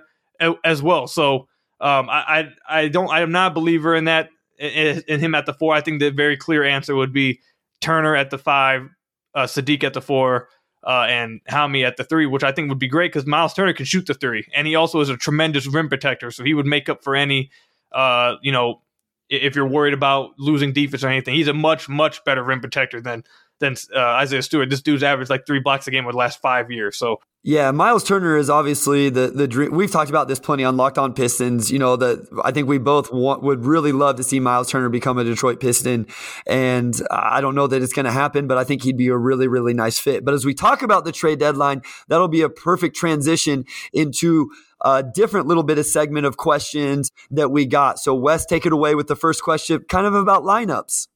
[0.63, 1.07] as well.
[1.07, 1.47] So
[1.81, 5.45] um, I, I I don't I am not a believer in that in, him at
[5.45, 5.73] the four.
[5.73, 7.39] I think the very clear answer would be
[7.81, 8.89] Turner at the five,
[9.33, 10.49] uh, Saddiq at the four,
[10.85, 13.73] uh, and Hami at the three, which I think would be great because Miles Turner
[13.73, 16.65] can shoot the three, and he also is a tremendous rim protector, so he would
[16.65, 17.51] make up for any
[17.91, 18.81] uh, you know
[19.29, 21.35] if you're worried about losing defense or anything.
[21.35, 23.23] He's a much much better rim protector than
[23.59, 24.69] than uh, Isaiah Stewart.
[24.69, 26.97] This dude's averaged like three blocks a game over the last five years.
[26.97, 29.71] So yeah, Miles Turner is obviously the the dream.
[29.71, 31.71] We've talked about this plenty on Locked On Pistons.
[31.71, 34.89] You know that I think we both want, would really love to see Miles Turner
[34.89, 36.05] become a Detroit Piston,
[36.45, 39.15] and I don't know that it's going to happen, but I think he'd be a
[39.15, 40.25] really really nice fit.
[40.25, 44.51] But as we talk about the trade deadline, that'll be a perfect transition into
[44.81, 47.99] a different little bit of segment of questions that we got.
[47.99, 51.07] So Wes, take it away with the first question, kind of about lineups.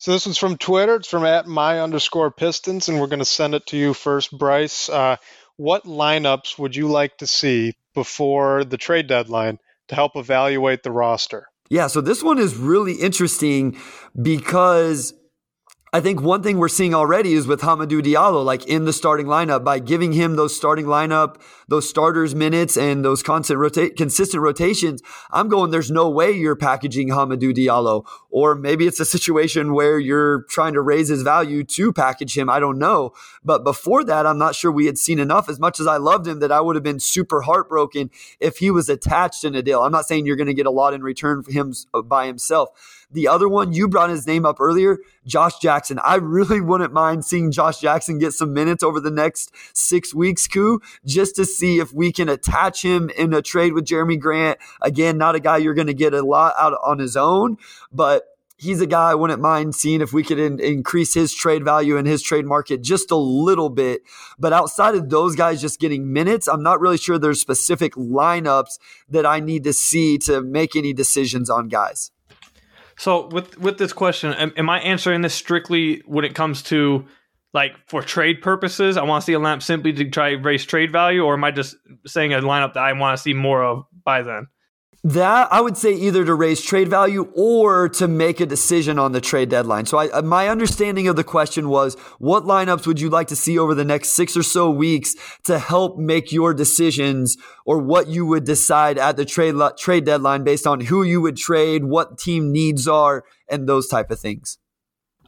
[0.00, 0.96] So this one's from Twitter.
[0.96, 4.36] It's from at my underscore Pistons, and we're going to send it to you first,
[4.36, 4.88] Bryce.
[4.88, 5.16] Uh,
[5.56, 10.90] what lineups would you like to see before the trade deadline to help evaluate the
[10.90, 11.48] roster?
[11.68, 13.76] Yeah, so this one is really interesting
[14.20, 15.12] because
[15.92, 19.26] I think one thing we're seeing already is with Hamidou Diallo, like in the starting
[19.26, 24.40] lineup, by giving him those starting lineup, those starters minutes and those constant rota- consistent
[24.40, 28.06] rotations, I'm going, there's no way you're packaging Hamidou Diallo.
[28.30, 32.48] Or maybe it's a situation where you're trying to raise his value to package him.
[32.48, 33.12] I don't know.
[33.44, 35.48] But before that, I'm not sure we had seen enough.
[35.48, 38.70] As much as I loved him, that I would have been super heartbroken if he
[38.70, 39.82] was attached in a deal.
[39.82, 42.26] I'm not saying you're going to get a lot in return for him uh, by
[42.26, 42.70] himself
[43.12, 45.98] the other one, you brought his name up earlier, Josh Jackson.
[46.04, 50.46] I really wouldn't mind seeing Josh Jackson get some minutes over the next six weeks,
[50.46, 54.58] Ku, just to see if we can attach him in a trade with Jerami Grant.
[54.80, 57.56] Again, not a guy you're going to get a lot out on his own,
[57.92, 58.24] but
[58.60, 61.96] he's a guy I wouldn't mind seeing if we could in, increase his trade value
[61.96, 64.02] and his trade market just a little bit.
[64.38, 68.78] But outside of those guys just getting minutes, I'm not really sure there's specific lineups
[69.08, 72.12] that I need to see to make any decisions on guys.
[73.00, 77.06] So with with this question, am, am I answering this strictly when it comes to
[77.54, 78.98] like for trade purposes?
[78.98, 81.50] I want to see a lamp simply to try raise trade value, or am I
[81.50, 84.48] just saying a lineup that I want to see more of by then?
[85.02, 89.12] That I would say either to raise trade value or to make a decision on
[89.12, 89.86] the trade deadline.
[89.86, 93.36] So I, uh, my understanding of the question was, what lineups would you like to
[93.36, 98.08] see over the next six or so weeks to help make your decisions or what
[98.08, 102.18] you would decide at the trade trade deadline based on who you would trade, what
[102.18, 104.58] team needs are, and those type of things.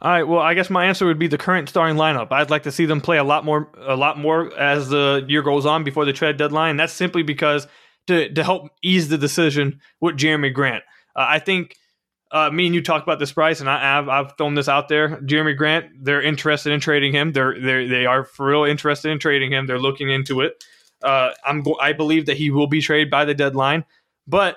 [0.03, 0.25] All right.
[0.25, 2.33] Well, I guess my answer would be the current starting lineup.
[2.33, 5.43] I'd like to see them play a lot more, a lot more as the year
[5.43, 6.77] goes on before the trade deadline.
[6.77, 7.69] That's simply because
[8.07, 10.85] to to help ease the decision with Jerami Grant.
[11.15, 11.77] Uh, I think
[12.31, 14.89] uh, me and you talked about this price, and I, have I've thrown this out
[14.89, 15.21] there.
[15.21, 17.33] Jerami Grant, they're interested in trading him.
[17.33, 19.67] They're they they are for real interested in trading him.
[19.67, 20.65] They're looking into it.
[21.03, 23.85] Uh, I'm I believe that he will be traded by the deadline,
[24.27, 24.57] but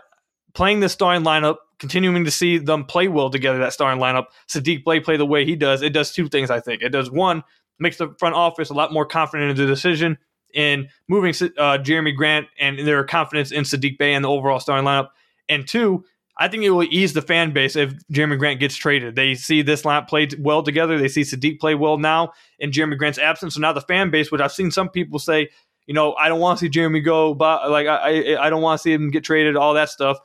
[0.53, 4.85] playing the starting lineup, continuing to see them play well together, that starting lineup, Saddiq
[4.85, 6.49] Bey play the way he does, it does two things.
[6.49, 7.43] I think it does one
[7.79, 10.17] makes the front office a lot more confident in the decision
[10.56, 14.86] in moving uh, Jerami Grant and their confidence in Saddiq Bey and the overall starting
[14.86, 15.10] lineup.
[15.49, 16.06] And two,
[16.38, 19.16] I think it will ease the fan base if Jerami Grant gets traded.
[19.16, 20.97] They see this lineup played well together.
[20.97, 23.56] They see Saddiq play well now in Jerami Grant's absence.
[23.56, 25.49] So now the fan base, which I've seen some people say,
[25.88, 28.80] you know, I don't want to see Jerami go, but like I, I don't want
[28.80, 30.18] to see him get traded, all that stuff.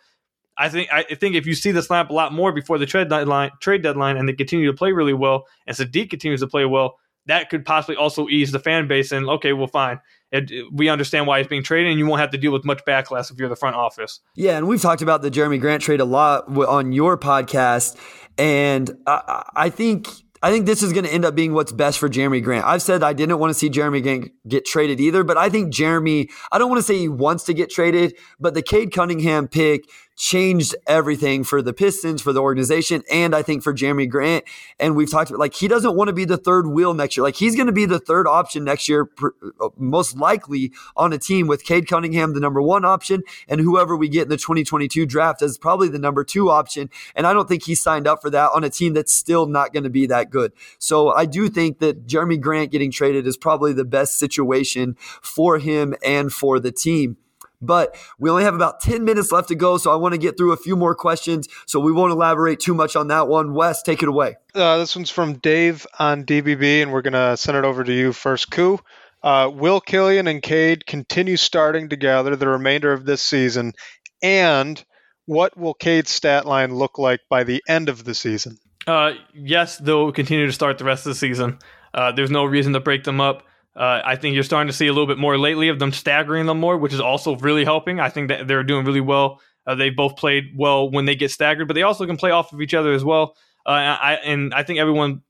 [0.57, 3.09] I think I think if you see this lineup a lot more before the trade
[3.09, 6.67] deadline, trade deadline, and they continue to play really well, and Saddiq continues to play
[6.67, 9.11] well, that could possibly also ease the fan base.
[9.11, 10.01] And okay, well, fine
[10.33, 12.65] it, uh, we understand why he's being traded, and you won't have to deal with
[12.65, 14.21] much backlash if you're the front office.
[14.35, 17.97] Yeah, and we've talked about the Jerami Grant trade a lot on your podcast,
[18.39, 20.09] and I, I think
[20.43, 22.65] I think this is going to end up being what's best for Jerami Grant.
[22.65, 25.73] I've said I didn't want to see Jerami Grant get traded either, but I think
[25.73, 29.49] Jerami, I don't want to say he wants to get traded, but the Cade Cunningham
[29.49, 29.85] pick
[30.21, 34.45] changed everything for the Pistons, for the organization, and I think for Jerami Grant.
[34.79, 37.25] And we've talked about like he doesn't want to be the third wheel next year.
[37.25, 41.19] Like he's going to be the third option next year, uh, most likely on a
[41.19, 45.07] team with Cade Cunningham, the number one option, and whoever we get in the 2022
[45.07, 46.91] draft as probably the number two option.
[47.15, 49.73] And I don't think he signed up for that on a team that's still not
[49.73, 50.53] going to be that good.
[50.79, 55.59] So I do think that Jerami Grant getting traded is probably the best situation for
[55.59, 57.17] him and for the team.
[57.63, 60.37] But we only have about 10 minutes left to go, so I want to get
[60.37, 61.49] through a few more questions.
[61.67, 63.53] So we won't elaborate too much on that one.
[63.55, 64.37] Wes, take it away.
[64.55, 67.93] Uh, this one's from Dave on DBB, and we're going to send it over to
[67.93, 68.79] you first, Ku.
[69.23, 73.75] Uh, will Killian and Cade continue starting together the remainder of this season?
[74.23, 74.83] And
[75.27, 78.59] what will Cade's stat line look like by the end of the season?
[78.87, 81.59] Uh, yes, they'll continue to start the rest of the season.
[81.93, 83.43] Uh, there's no reason to break them up.
[83.77, 86.47] Uh, I think you're starting to see a little bit more lately of them staggering
[86.47, 88.01] them more, which is also really helping.
[88.01, 89.41] I think that they're doing really well.
[89.67, 92.53] Uh, they both played well when they get staggered, but they also can play off
[92.53, 93.37] of each other as well.
[93.65, 95.23] Uh, I, and I think everyone,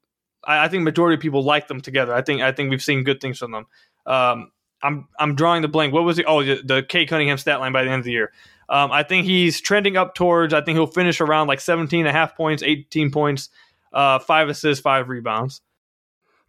[0.45, 2.15] I, I, think majority of people like them together.
[2.15, 3.67] I think I think we've seen good things from them.
[4.07, 5.93] Um, I'm I'm drawing the blank.
[5.93, 6.27] What was it?
[6.29, 8.33] Oh, the, the Cade Cunningham stat line by the end of the year.
[8.69, 10.55] Um, I think he's trending up towards.
[10.55, 13.51] I think he'll finish around like 17 and a half points, 18 points,
[13.93, 15.61] uh, five assists, five rebounds.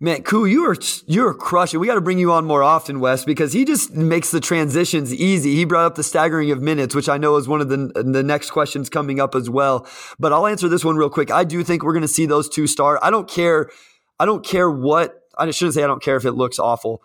[0.04, 0.76] Man, Ku, you are
[1.06, 1.80] you're crushing.
[1.80, 5.14] We got to bring you on more often, Wes, because he just makes the transitions
[5.14, 5.56] easy.
[5.56, 8.24] He brought up the staggering of minutes, which I know is one of the the
[8.24, 9.86] next questions coming up as well.
[10.18, 11.30] But I'll answer this one real quick.
[11.30, 12.98] I do think we're going to see those two start.
[13.04, 13.70] I don't care.
[14.20, 15.22] I don't care what.
[15.38, 17.04] I shouldn't say I don't care if it looks awful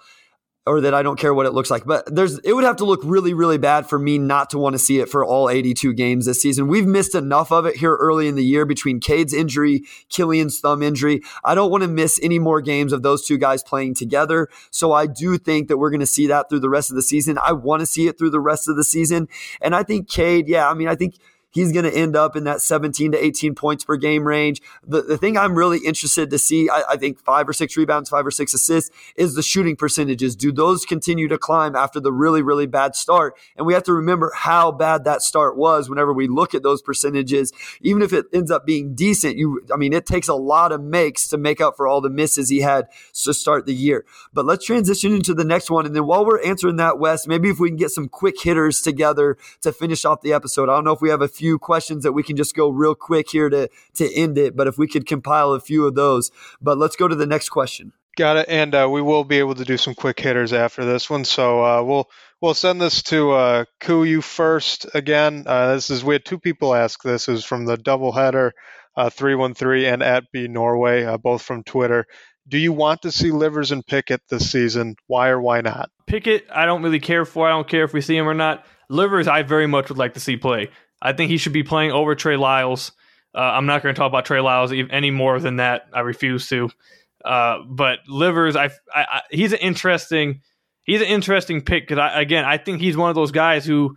[0.67, 1.85] or that I don't care what it looks like.
[1.85, 4.75] But there's it would have to look really, really bad for me not to want
[4.75, 6.67] to see it for all 82 games this season.
[6.67, 10.83] We've missed enough of it here early in the year between Cade's injury, Killian's thumb
[10.83, 11.23] injury.
[11.45, 14.49] I don't want to miss any more games of those two guys playing together.
[14.71, 17.03] So I do think that we're going to see that through the rest of the
[17.03, 17.39] season.
[17.43, 19.29] I want to see it through the rest of the season.
[19.61, 21.17] And I think Cade, yeah, I mean, I think
[21.57, 24.61] he's going to end up in that 17 to 18 points per game range.
[24.87, 28.11] The, the thing I'm really interested to see, I, I, think five or six rebounds,
[28.11, 30.37] five or six assists, is the shooting percentages.
[30.37, 33.39] Do those continue to climb after the really, really bad start?
[33.57, 36.83] And we have to remember how bad that start was whenever we look at those
[36.83, 37.55] percentages.
[37.81, 40.83] Even if it ends up being decent, you, I mean, it takes a lot of
[40.83, 42.89] makes to make up for all the misses he had
[43.25, 44.05] to start the year.
[44.35, 45.87] But let's transition into the next one.
[45.87, 48.83] And then while we're answering that, Wes, maybe if we can get some quick hitters
[48.83, 50.69] together to finish off the episode.
[50.69, 52.69] I don't know if we have a few few questions that we can just go
[52.69, 54.57] real quick here to to end it.
[54.57, 57.51] But if we could compile a few of those, but let's go to the next
[57.51, 57.93] question.
[58.17, 58.47] Got it.
[58.49, 61.25] And uh, we will be able to do some quick hitters after this one.
[61.25, 65.45] So uh, we'll we'll send this to uh, you first again.
[65.47, 67.29] Uh, this is we had two people ask this.
[67.29, 68.51] Is from the doubleheader
[68.97, 72.07] uh, three one three and at B Norway, uh, both from Twitter.
[72.49, 74.97] Do you want to see Livers and Pickett this season?
[75.07, 75.91] Why or why not?
[76.07, 77.47] Pickett, I don't really care for.
[77.47, 78.65] I don't care if we see him or not.
[78.89, 80.71] Livers, I very much would like to see play.
[81.01, 82.93] I think he should be playing over Trey Lyles.
[83.35, 85.87] Uh, I'm not going to talk about Trey Lyles any more than that.
[85.93, 86.71] I refuse to.
[87.25, 90.41] Uh, but Livers, I, I, I, he's an interesting,
[90.85, 93.97] he's an interesting pick because again, I think he's one of those guys who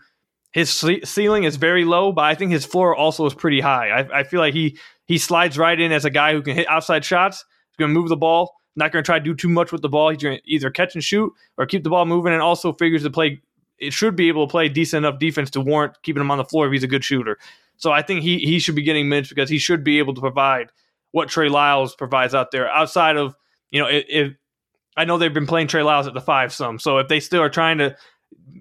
[0.51, 0.71] his
[1.03, 3.89] ceiling is very low, but I think his floor also is pretty high.
[3.89, 6.67] I, I feel like he he slides right in as a guy who can hit
[6.67, 7.45] outside shots.
[7.69, 8.55] He's going to move the ball.
[8.75, 10.09] Not going to try to do too much with the ball.
[10.09, 13.03] He's going to either catch and shoot or keep the ball moving, and also figures
[13.03, 13.41] to play.
[13.79, 16.45] It should be able to play decent enough defense to warrant keeping him on the
[16.45, 17.37] floor if he's a good shooter.
[17.77, 20.21] So I think he he should be getting minutes because he should be able to
[20.21, 20.71] provide
[21.11, 22.69] what Trey Lyles provides out there.
[22.69, 23.35] Outside of
[23.71, 24.33] you know, if, if
[24.97, 27.41] I know they've been playing Trey Lyles at the five some, so if they still
[27.41, 27.95] are trying to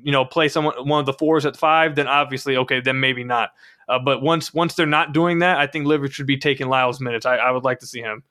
[0.03, 3.25] you know play someone one of the fours at five, then obviously okay, then maybe
[3.25, 3.51] not.
[3.89, 7.01] Uh, but once once they're not doing that, I think Livers should be taking Lyles
[7.01, 7.27] minutes.
[7.27, 8.23] I, I would like to see him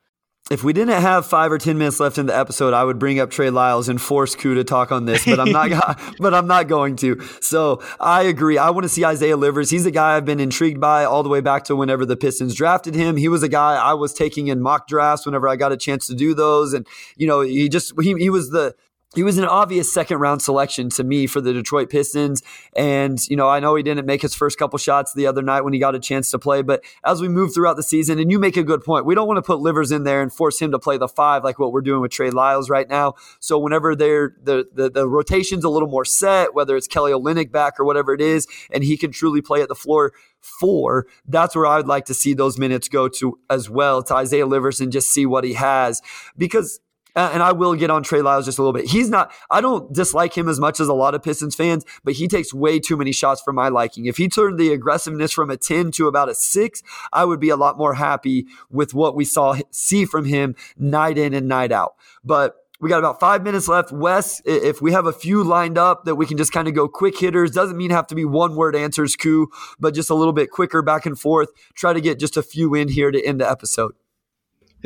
[0.50, 3.20] if we didn't have five or ten minutes left in the episode, I would bring
[3.20, 5.68] up Trey Lyles and force Ku to talk on this, but I'm not.
[6.20, 7.22] but I'm not going to.
[7.42, 8.58] So I agree.
[8.58, 9.70] I want to see Isaiah Livers.
[9.70, 12.56] He's a guy I've been intrigued by all the way back to whenever the Pistons
[12.56, 13.18] drafted him.
[13.18, 16.08] He was a guy I was taking in mock drafts whenever I got a chance
[16.08, 16.88] to do those, and
[17.18, 18.76] you know, he just he, he was the
[19.16, 22.44] he was an obvious second round selection to me for the Detroit Pistons.
[22.76, 25.62] And, you know, I know he didn't make his first couple shots the other night
[25.62, 28.30] when he got a chance to play, but as we move throughout the season, and
[28.30, 30.60] you make a good point, we don't want to put Livers in there and force
[30.60, 33.14] him to play the five like what we're doing with Trey Lyles right now.
[33.40, 37.52] So whenever they're the, the, the rotation's a little more set, whether it's Kelly Olynyk
[37.52, 41.56] back or whatever it is, and he can truly play at the floor four, that's
[41.56, 44.80] where I would like to see those minutes go to as well to Isaiah Livers
[44.82, 46.02] and just see what he has.
[46.38, 46.80] Because
[47.18, 48.86] Uh, and I will get on Trey Lyles just a little bit.
[48.86, 52.14] He's not, I don't dislike him as much as a lot of Pistons fans, but
[52.14, 54.06] he takes way too many shots for my liking.
[54.06, 57.50] If he turned the aggressiveness from a 10 to about a six, I would be
[57.50, 61.72] a lot more happy with what we saw, see from him night in and night
[61.72, 61.96] out.
[62.24, 63.92] But we got about five minutes left.
[63.92, 66.88] Wes, if we have a few lined up that we can just kind of go
[66.88, 69.48] quick hitters, doesn't mean have to be one word answers, Ku,
[69.80, 71.50] but just a little bit quicker back and forth.
[71.74, 73.96] Try to get just a few in here to end the episode.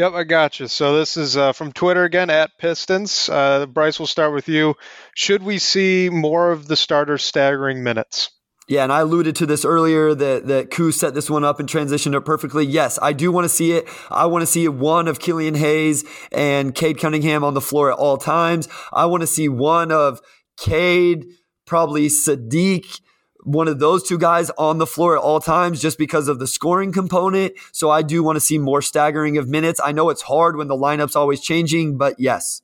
[0.01, 0.67] Yep, I got you.
[0.67, 3.29] So this is uh, from Twitter again at Pistons.
[3.29, 4.73] Uh, Bryce, we'll start with you.
[5.13, 8.31] Should we see more of the starters staggering minutes?
[8.67, 11.69] Yeah, and I alluded to this earlier that that Ku set this one up and
[11.69, 12.65] transitioned it perfectly.
[12.65, 13.87] Yes, I do want to see it.
[14.09, 17.99] I want to see one of Killian Hayes and Cade Cunningham on the floor at
[17.99, 18.67] all times.
[18.91, 20.19] I want to see one of
[20.57, 21.25] Cade,
[21.67, 23.01] probably Saddiq,
[23.43, 26.47] one of those two guys on the floor at all times just because of the
[26.47, 27.53] scoring component.
[27.71, 29.79] So I do want to see more staggering of minutes.
[29.83, 32.61] I know it's hard when the lineup's always changing, but yes.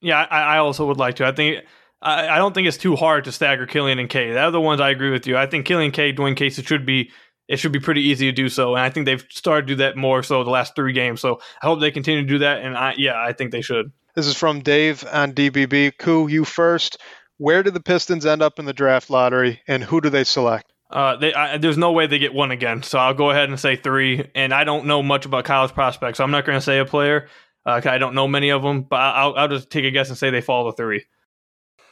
[0.00, 1.26] Yeah, I, I also would like to.
[1.26, 1.64] I think
[2.00, 4.32] I, I, don't think it's too hard to stagger Killian and K.
[4.32, 5.36] They're the ones I agree with you.
[5.36, 7.10] I think Killian K, Dwane Casey should be
[7.48, 8.74] it should be pretty easy to do so.
[8.74, 11.20] And I think they've started to do that more so the last three games.
[11.20, 12.62] So I hope they continue to do that.
[12.62, 13.90] And I yeah, I think they should.
[14.14, 15.96] This is from Dave on DBB.
[15.98, 16.98] Ku, you first.
[17.38, 20.72] Where do the Pistons end up in the draft lottery, and who do they select?
[20.90, 22.82] Uh, they, I, there's no way they get one again.
[22.82, 24.30] So I'll go ahead and say three.
[24.34, 26.84] And I don't know much about college prospects, so I'm not going to say a
[26.84, 27.28] player.
[27.66, 30.16] Uh, I don't know many of them, but I'll, I'll just take a guess and
[30.16, 31.04] say they fall to three.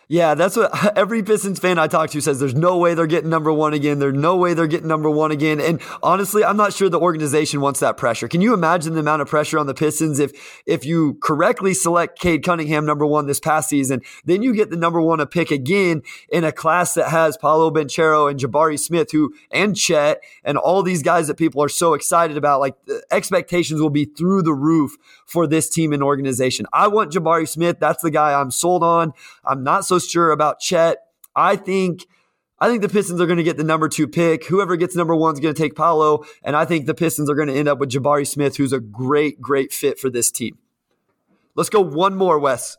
[0.08, 2.38] Yeah, that's what every Pistons fan I talk to says.
[2.38, 3.98] There's no way they're getting number one again.
[3.98, 5.60] There's no way they're getting number one again.
[5.60, 8.28] And honestly, I'm not sure the organization wants that pressure.
[8.28, 12.18] Can you imagine the amount of pressure on the Pistons if if you correctly select
[12.18, 15.50] Cade Cunningham number one this past season, then you get the number one to pick
[15.50, 20.56] again in a class that has Paolo Banchero and Jabari Smith, who and Chet and
[20.56, 22.60] all these guys that people are so excited about.
[22.60, 22.76] Like
[23.10, 26.66] expectations will be through the roof for this team and organization.
[26.72, 27.78] I want Jabari Smith.
[27.80, 29.12] That's the guy I'm sold on.
[29.44, 30.98] I'm not so sure about Chet.
[31.34, 32.06] I think
[32.58, 34.46] I think the Pistons are going to get the number two pick.
[34.46, 37.34] Whoever gets number one is going to take Paolo, and I think the Pistons are
[37.34, 40.58] going to end up with Jabari Smith, who's a great, great fit for this team.
[41.54, 42.78] Let's go one more, Wes.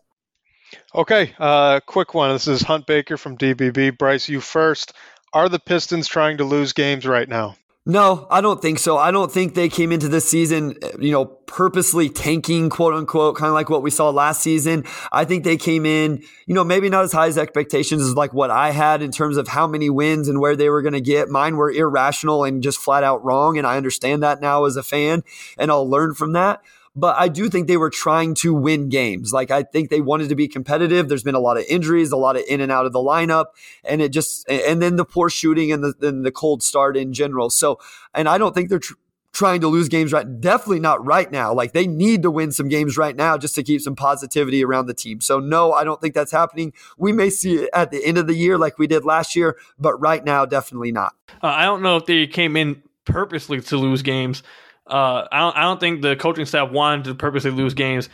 [0.93, 2.32] Okay, uh, quick one.
[2.34, 3.97] This is Hunt Baker from DBB.
[3.97, 4.93] Bryce, you first.
[5.34, 7.55] Are the Pistons trying to lose games right now?
[7.89, 8.97] No, I don't think so.
[8.97, 13.47] I don't think they came into this season, you know, purposely tanking, quote unquote, kind
[13.47, 14.83] of like what we saw last season.
[15.09, 18.33] I think they came in, you know, maybe not as high as expectations as like
[18.33, 21.01] what I had in terms of how many wins and where they were going to
[21.01, 21.29] get.
[21.29, 23.57] Mine were irrational and just flat out wrong.
[23.57, 25.23] And I understand that now as a fan
[25.57, 26.61] and I'll learn from that
[26.97, 29.31] but I do think they were trying to win games.
[29.31, 31.07] Like I think they wanted to be competitive.
[31.07, 33.45] There's been a lot of injuries, a lot of in and out of the lineup,
[33.83, 37.13] and it just and then the poor shooting and the and the cold start in
[37.13, 37.49] general.
[37.51, 37.79] So,
[38.13, 38.79] and I don't think they're.
[38.79, 38.95] Tr-
[39.33, 42.67] trying to lose games right definitely not right now like they need to win some
[42.67, 46.01] games right now just to keep some positivity around the team so no i don't
[46.01, 48.87] think that's happening we may see it at the end of the year like we
[48.87, 52.57] did last year but right now definitely not uh, i don't know if they came
[52.57, 54.41] in purposely to lose games
[54.89, 58.09] uh, I don't, I don't think the coaching staff wanted to purposely lose games,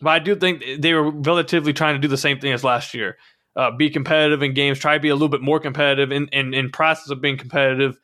[0.00, 2.94] but I do think they were relatively trying to do the same thing as last
[2.94, 3.16] year.
[3.54, 6.52] Uh, be competitive in games, try to be a little bit more competitive in, in,
[6.52, 7.98] in process of being competitive.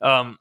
[0.00, 0.38] Um,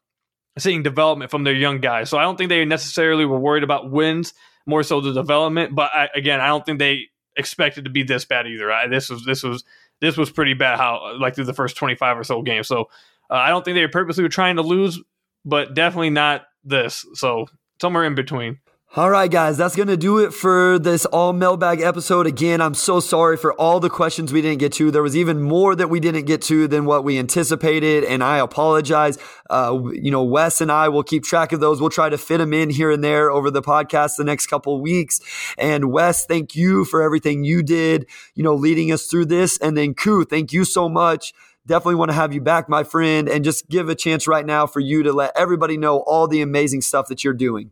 [0.60, 2.10] seeing development from their young guys.
[2.10, 4.34] So I don't think they necessarily were worried about wins,
[4.66, 5.76] more so the development.
[5.76, 7.04] But I, again, I don't think they
[7.36, 8.72] expected to be this bad either.
[8.72, 9.64] I, this was this was
[10.02, 10.78] this was pretty bad.
[10.78, 12.68] How like through the first twenty five or so games.
[12.68, 12.90] So
[13.30, 15.00] uh, I don't think they were purposely trying to lose,
[15.46, 17.06] but definitely not this.
[17.14, 17.48] So
[17.80, 18.60] somewhere in between.
[18.96, 22.26] All right, guys, that's going to do it for this all mailbag episode.
[22.26, 24.90] Again, I'm so sorry for all the questions we didn't get to.
[24.90, 28.40] There was even more that we didn't get to than what we anticipated, and I
[28.40, 29.20] apologize.
[29.50, 31.82] Uh, you know, Wes and I will keep track of those.
[31.82, 34.82] We'll try to fit them in here and there over the podcast the next couple
[34.82, 35.20] weeks.
[35.58, 39.60] And Wes, thank you for everything you did, you know, leading us through this.
[39.60, 41.34] And then Koo, thank you so much
[41.68, 44.66] definitely want to have you back, my friend, and just give a chance right now
[44.66, 47.72] for you to let everybody know all the amazing stuff that you're doing.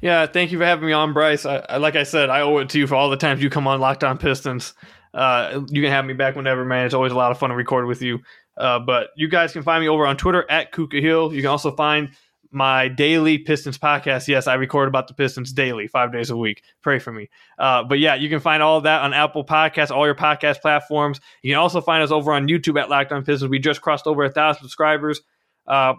[0.00, 1.44] Yeah, thank you for having me on, Bryce.
[1.44, 3.50] I, I, like I said, I owe it to you for all the times you
[3.50, 4.74] come on Locked On Pistons.
[5.12, 6.86] Uh, you can have me back whenever, man.
[6.86, 8.20] It's always a lot of fun to record with you.
[8.56, 11.34] Uh, but you guys can find me over on Twitter at Ku Khahil.
[11.34, 12.10] You can also find
[12.50, 14.28] my daily Pistons podcast.
[14.28, 16.62] Yes, I record about the Pistons daily, five days a week.
[16.82, 17.28] Pray for me.
[17.58, 21.20] Uh, but yeah, you can find all that on Apple Podcasts, all your podcast platforms.
[21.42, 23.50] You can also find us over on YouTube at Locked On Pistons.
[23.50, 25.20] We just crossed over a thousand subscribers.
[25.66, 25.94] Uh,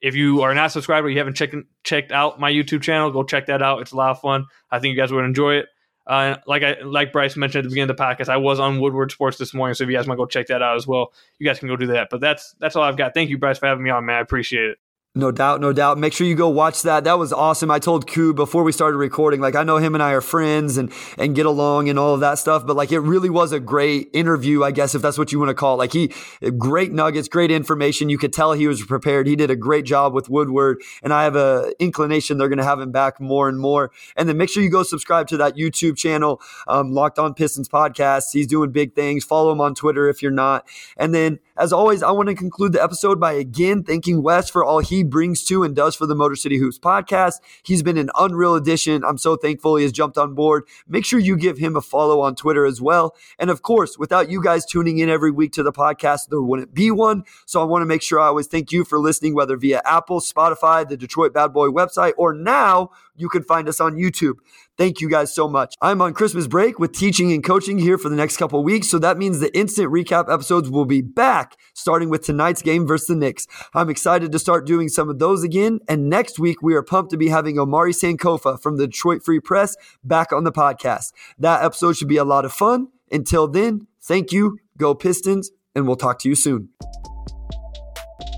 [0.00, 3.22] if you are not subscribed or you haven't checked checked out my YouTube channel, go
[3.22, 3.80] check that out.
[3.80, 4.46] It's a lot of fun.
[4.70, 5.66] I think you guys would enjoy it.
[6.06, 8.80] Uh, like I like Bryce mentioned at the beginning of the podcast, I was on
[8.80, 10.86] Woodward Sports this morning, so if you guys want to go check that out as
[10.86, 12.08] well, you guys can go do that.
[12.10, 13.12] But that's that's all I've got.
[13.12, 14.16] Thank you, Bryce, for having me on, man.
[14.16, 14.78] I appreciate it.
[15.14, 15.98] No doubt, no doubt.
[15.98, 17.04] Make sure you go watch that.
[17.04, 17.70] That was awesome.
[17.70, 20.76] I told Ku before we started recording, like I know him and I are friends
[20.76, 23.58] and and get along and all of that stuff, but like it really was a
[23.58, 25.78] great interview, I guess if that's what you want to call it.
[25.78, 26.12] Like he
[26.58, 28.10] great nuggets, great information.
[28.10, 29.26] You could tell he was prepared.
[29.26, 32.64] He did a great job with Woodward, and I have a inclination they're going to
[32.64, 33.90] have him back more and more.
[34.14, 37.68] And then make sure you go subscribe to that YouTube channel, um, Locked On Pistons
[37.68, 38.26] podcast.
[38.32, 39.24] He's doing big things.
[39.24, 40.68] Follow him on Twitter if you're not.
[40.96, 44.64] And then as always, I want to conclude the episode by again thanking Wes for
[44.64, 47.34] all brings to and does for the Motor City Hoops podcast.
[47.62, 49.04] He's been an unreal addition.
[49.04, 50.64] I'm so thankful he has jumped on board.
[50.86, 53.14] Make sure you give him a follow on Twitter as well.
[53.38, 56.74] And of course, without you guys tuning in every week to the podcast, there wouldn't
[56.74, 57.24] be one.
[57.46, 60.20] So I want to make sure I always thank you for listening, whether via Apple,
[60.20, 64.34] Spotify, the Detroit Bad Boy website, or now you can find us on YouTube.
[64.78, 65.74] Thank you guys so much.
[65.82, 69.00] I'm on Christmas break with teaching and coaching here for the next couple weeks, so
[69.00, 73.16] that means the instant recap episodes will be back starting with tonight's game versus the
[73.16, 73.48] Knicks.
[73.74, 77.10] I'm excited to start doing some of those again, and next week we are pumped
[77.10, 81.12] to be having Omari Sankofa from the Detroit Free Press back on the podcast.
[81.40, 82.86] That episode should be a lot of fun.
[83.10, 86.68] Until then, thank you, go Pistons, and we'll talk to you soon.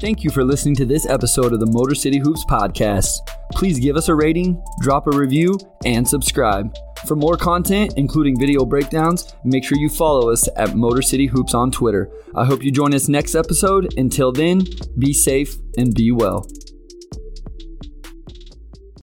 [0.01, 3.09] Thank you for listening to this episode of the Motor City Hoops podcast.
[3.53, 6.74] Please give us a rating, drop a review, and subscribe.
[7.07, 11.55] For more content, including video breakdowns, make sure you follow us at Motor City Hoops
[11.55, 12.11] on Twitter.
[12.35, 13.95] I hope you join us next episode.
[13.97, 14.64] Until then,
[14.99, 16.47] be safe and be well.